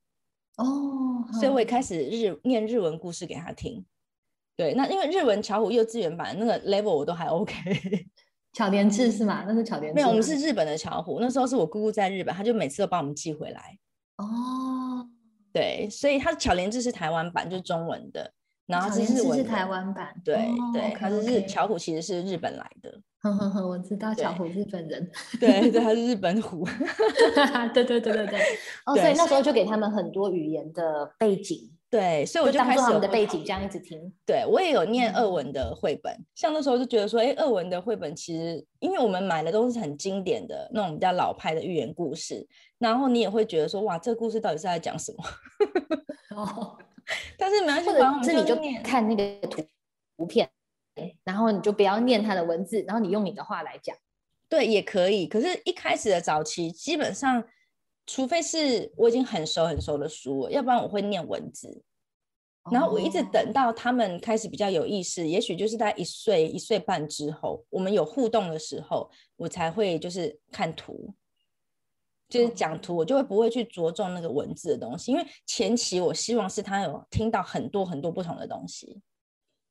[0.57, 3.85] 哦，所以我也开始日念日文故事给他听。
[4.55, 7.55] 对，那因为日文巧虎幼稚园版那个 level 我都还 OK。
[8.53, 9.45] 巧莲智是吗？
[9.47, 9.95] 那是巧莲智。
[9.95, 11.19] 没有，我们是日本的巧虎。
[11.19, 13.77] 那时候是我姑姑在日本，她就每次都帮我们寄回来。
[14.17, 15.07] 哦，
[15.53, 18.31] 对，所以他的巧莲智是台湾版，就是中文的。
[18.67, 20.35] 然后这是是台湾版，对
[20.71, 23.01] 对，它是日巧虎，其实是日本来的。
[23.21, 25.11] 呵呵呵，我知道巧虎日本人。
[25.39, 26.65] 对对，他是日本虎。
[27.73, 28.39] 对对对对对。
[28.85, 31.71] 哦，所以那时候就给他们很多语言的背景。
[31.87, 33.99] 对，所以我就开始他们的背景这样一直听。
[34.25, 42.47] 对我也有念俄文的绘本，像那时候就觉得说，哎，俄文的绘本其实，因为我们买的都是很经典的那种比较老派的寓言故事，
[42.79, 45.23] 然后你也会觉得说，哇，这个故事到底是在讲什么？
[46.41, 46.77] 哦。
[47.37, 49.63] 但是没关系，这你就看那个图
[50.17, 50.49] 图片，
[51.23, 53.95] 然后你就不要念他的文字，然后你用你的话来讲，
[54.49, 55.27] 对，也可以。
[55.27, 57.43] 可是，一开始的早期，基本上，
[58.05, 61.83] 除非是我已经很熟很熟的书，要不然我会念文字。
[62.71, 71.11] 然后我一直等到他们开始比较有意识，也许就是在一岁一岁半之后，我们有互动的时候，我才会就是看图。
[72.31, 79.01] 就是讲图，我就会不会去着重那个文字的东西，因为前期我希望是他有听到很多很多不同的东西。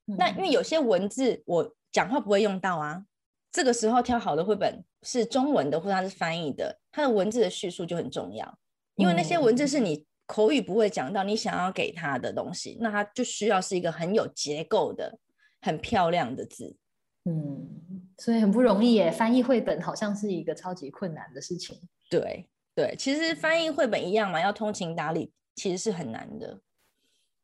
[0.05, 3.03] 那因为有些文字我讲话不会用到啊，
[3.51, 8.59] 这个时候挑好的绘本是中文的或者它是翻译的，它的文字的叙述就很重要，
[8.97, 15.19] 因为那些文字是你口语不会讲到，你想要给他的东西，那它就需要是一个很有结构的、
[15.63, 16.77] 很漂亮的字。
[17.25, 21.75] 嗯，所以很不容易耶，翻译绘本好像是一个超级困难的事情。
[22.11, 26.61] 对对，其实翻译绘本一样嘛，要通情达理，其实是很难的。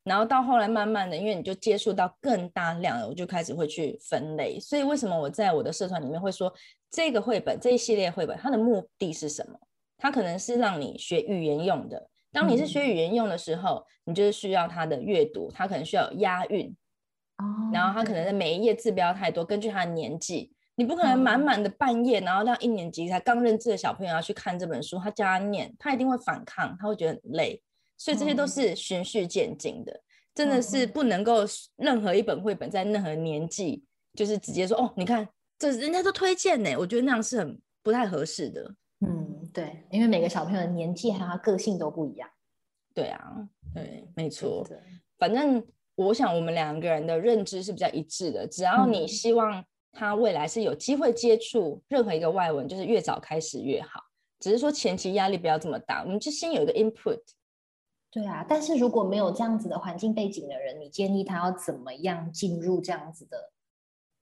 [0.05, 4.61] 然后到后来，慢慢的，因为你就接触到更大量的，我就开始会去分类。
[4.61, 6.53] 所以为什么我在我的社团里面会说，
[6.91, 9.59] 这个绘本这一系列绘本，它的目的是什么？
[9.97, 12.09] 它可能是让你学语言用的。
[12.31, 16.69] 当你是学语言用的时候，你就是需要它的阅读，它可能需要押韵。
[17.39, 17.71] 哦。
[17.73, 20.53] 然后它可能的每一页字不要太多，根据它的年纪。
[20.79, 27.63] 你不可能满满的半夜，然后让一年级才刚认字的小朋友要去看这本书，他教他念，他一定会反抗，他会觉得很累。
[27.97, 30.03] 所以这些都是循序渐进的，
[30.35, 31.45] 真的是不能够
[31.77, 35.27] 任何一本绘本在任何年纪就是直接说哦，你看
[35.59, 38.75] 这人家都推荐呢，我觉得那样是很不太合适的。
[39.01, 42.29] 嗯，对，因为每个小朋友的年纪还有他个性都不一样。
[42.93, 44.63] 对啊，对，没错。
[45.19, 49.65] 反正我想我们两个人的认知是比较一致的，只要你希望。
[49.97, 54.03] 他未来是有机会接触任何一个外文，就是越早开始越好。
[54.39, 57.21] 只是说前期压力不要这么大，我们就先有一个 input。
[58.11, 63.51] 对啊，但是如果没有这样子的环境背景的人，你建议他要怎么样进入这样子的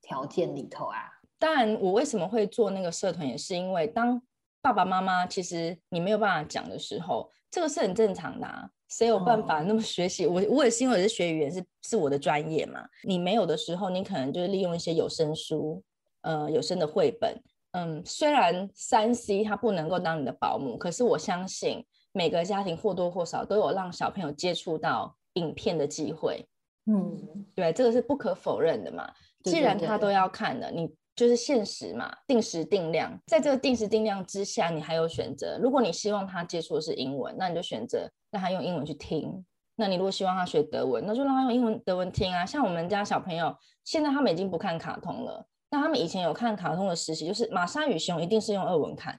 [0.01, 0.99] 条件里头啊？
[1.39, 4.23] 当然，我为什么会做那个社团，也是因为当
[4.63, 8.71] 爸爸妈妈其实你没有办法讲的时候，这个是很正常的啊。
[8.89, 10.27] 谁有办法那么学习？
[10.27, 12.87] 我我也是因为是学语言，是是我的专业嘛。
[13.03, 15.83] 你没有的时候，你可能就是利用一些有声书，
[16.23, 17.41] 呃，有声的绘本。
[17.73, 26.47] 嗯，虽然三 C 它不能够当你的保姆，可是我相信每个家庭或多或少都有让小朋友接触到影片的机会。
[26.87, 29.11] 嗯，对，这个是不可否认的嘛。
[29.43, 33.17] 既然他都要看的，你就是限时嘛，定时定量。
[33.27, 35.59] 在这个定时定量之下，你还有选择。
[35.63, 39.45] 如果你希望他接触的是英文，那你就选择让他用英文去听。
[39.77, 42.47] 那你如果希望他学德文，那就让他用英文德文听啊。
[42.47, 45.47] 像我们家小朋友，现在他们已经不看卡通了。
[45.71, 49.19] 那他们以前有看卡通的时期，就是《玛莎与熊》一定是用俄文看。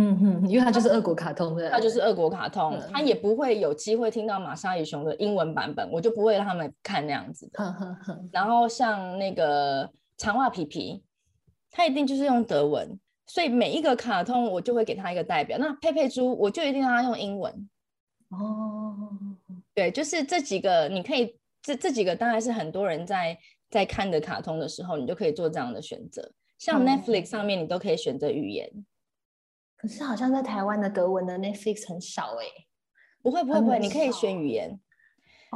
[0.00, 7.74] 嗯哼，因为它就是俄国卡通的，它就是俄国卡通，他也不会有机会听到《玛莎与熊》的英文版本，我就不会让他们看那样子的。
[8.30, 11.02] 然后像那个长袜皮皮，
[11.78, 12.98] 他一定就是用德文，
[13.28, 15.56] 所以每一个卡通我就会给他一个代表。
[15.58, 17.70] 那佩佩猪，我就一定让他用英文。
[18.30, 19.08] 哦，
[19.76, 23.38] 对，就是这几个，你可以这这几个当然是很多人在
[23.70, 26.32] 在看的卡通的时候，你就可以做这样的选择。
[26.58, 28.68] 像 Netflix 上面，你都可以选择语言。
[29.76, 32.46] 可是好像在台湾的德文的 Netflix 很少哎，
[33.22, 34.80] 不会不会不会，你可以选语言，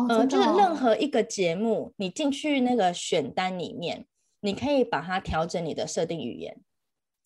[0.09, 4.07] 呃，就是任何一个节目，你进去那个选单里面，
[4.43, 6.55] 你可以把它调整你的设定语言。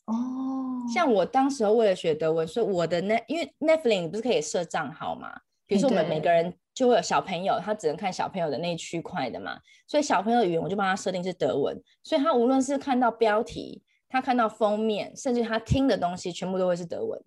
[0.06, 5.32] 哦，像我当时候为了学德文，所以我的那因为 Netflix 不是可以设账号嘛？
[5.66, 9.58] 比如说我们每个人就会有小朋友，他只能看小朋友的那一区块的嘛，
[9.88, 13.82] 所以小朋友的语言我就帮他设定是德文，所以他无论是看到标题。
[14.08, 17.20] 他看到封面，甚至他听的东西，全部都会是德文。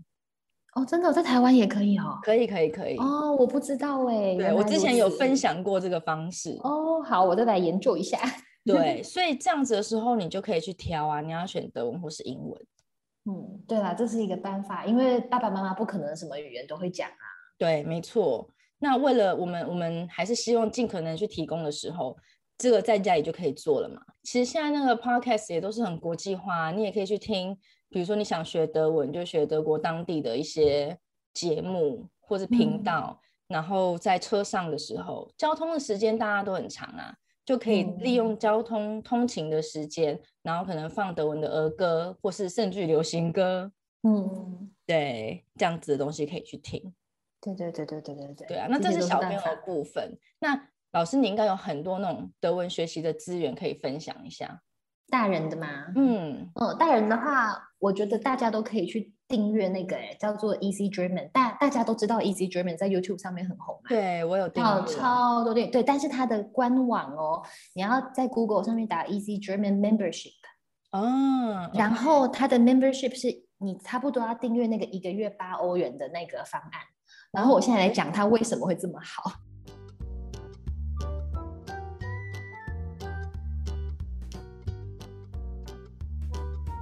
[0.75, 2.17] 哦，真的，在台湾也可以哦。
[2.23, 2.95] 可以，可以，可以。
[2.95, 4.33] 哦，我不知道哎。
[4.37, 6.57] 对我之前有分享过这个方式。
[6.63, 8.17] 哦，好，我再来研究一下。
[8.65, 12.65] 对，所以这样子的时候，你就可以去挑啊，你要选德文或是英文。
[13.25, 17.25] 嗯，对啦，这是一个办法，因为爸爸妈妈不可能什么语言都会讲啊。
[17.57, 18.49] 对，没错。
[18.79, 22.17] 那为了我们，我们还是希望尽可能去提供的时候。
[22.61, 24.01] 这个在家里就可以做了嘛？
[24.23, 27.57] 其实现在那个 podcast 也都是很国际化，你也可以去听。
[27.87, 30.99] 比如说你想学德文，就学德国当地的一些
[31.33, 33.17] 节目或者频道。
[33.47, 37.15] 然后在车上的时候，交通的时间大家都很长啊，
[37.49, 43.71] 就可以利用交通通勤的时间，然后可能放德文的儿歌，或是甚至流行歌。
[44.03, 46.93] 嗯，对，这样子的东西可以去听。
[47.41, 48.47] 对对对对对对对。
[48.49, 50.15] 对啊，那这是小朋友的部分。
[50.37, 54.61] 那老师，你应该有很多那种德文学习的资源可以分享一下。
[55.07, 55.87] 大人的吗？
[55.95, 61.29] 嗯嗯，大人的话，我觉得大家都可以去订阅那个，哎，叫做 Easy German。
[61.31, 63.87] 大大家都知道 Easy German 在 YouTube 上面很红嘛？
[63.87, 65.69] 对，我有订阅，超多订。
[65.69, 67.43] 对，但是它的官网哦，
[67.75, 70.33] 你要在 Google 上面打 Easy German Membership。
[70.91, 71.69] 哦。
[71.75, 76.81] 然后它的 Membership 是你差不多要订阅那个一个月八欧元的那个方案。
[77.31, 79.31] 然后我现在来讲它为什么会这么好。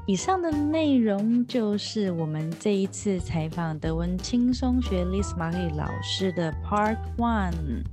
[0.08, 7.84] 以上的内容就是我们这一次采访德文轻松学 Liz Marie 老师的 Part One。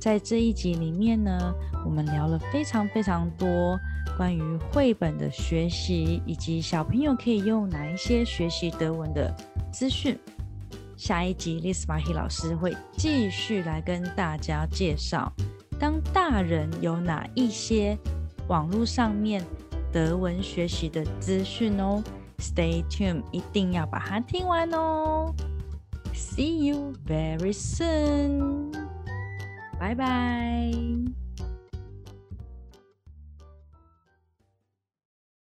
[0.00, 1.52] 在这一集里面呢，
[1.84, 3.78] 我们聊了非常非常多
[4.16, 4.40] 关于
[4.72, 9.30] 绘本的学习，以及小朋友可以用哪一些学习德文的
[9.70, 10.18] 资讯。
[10.96, 15.30] 下一集 Liz Marie 老师会继续来跟大家介绍，
[15.78, 17.98] 当大人有哪一些
[18.48, 19.44] 网络上面。
[19.92, 22.02] 德文学习的资讯哦
[22.38, 25.34] ，Stay tuned，一定要把它听完哦。
[26.14, 28.72] See you very soon，
[29.78, 30.72] 拜拜。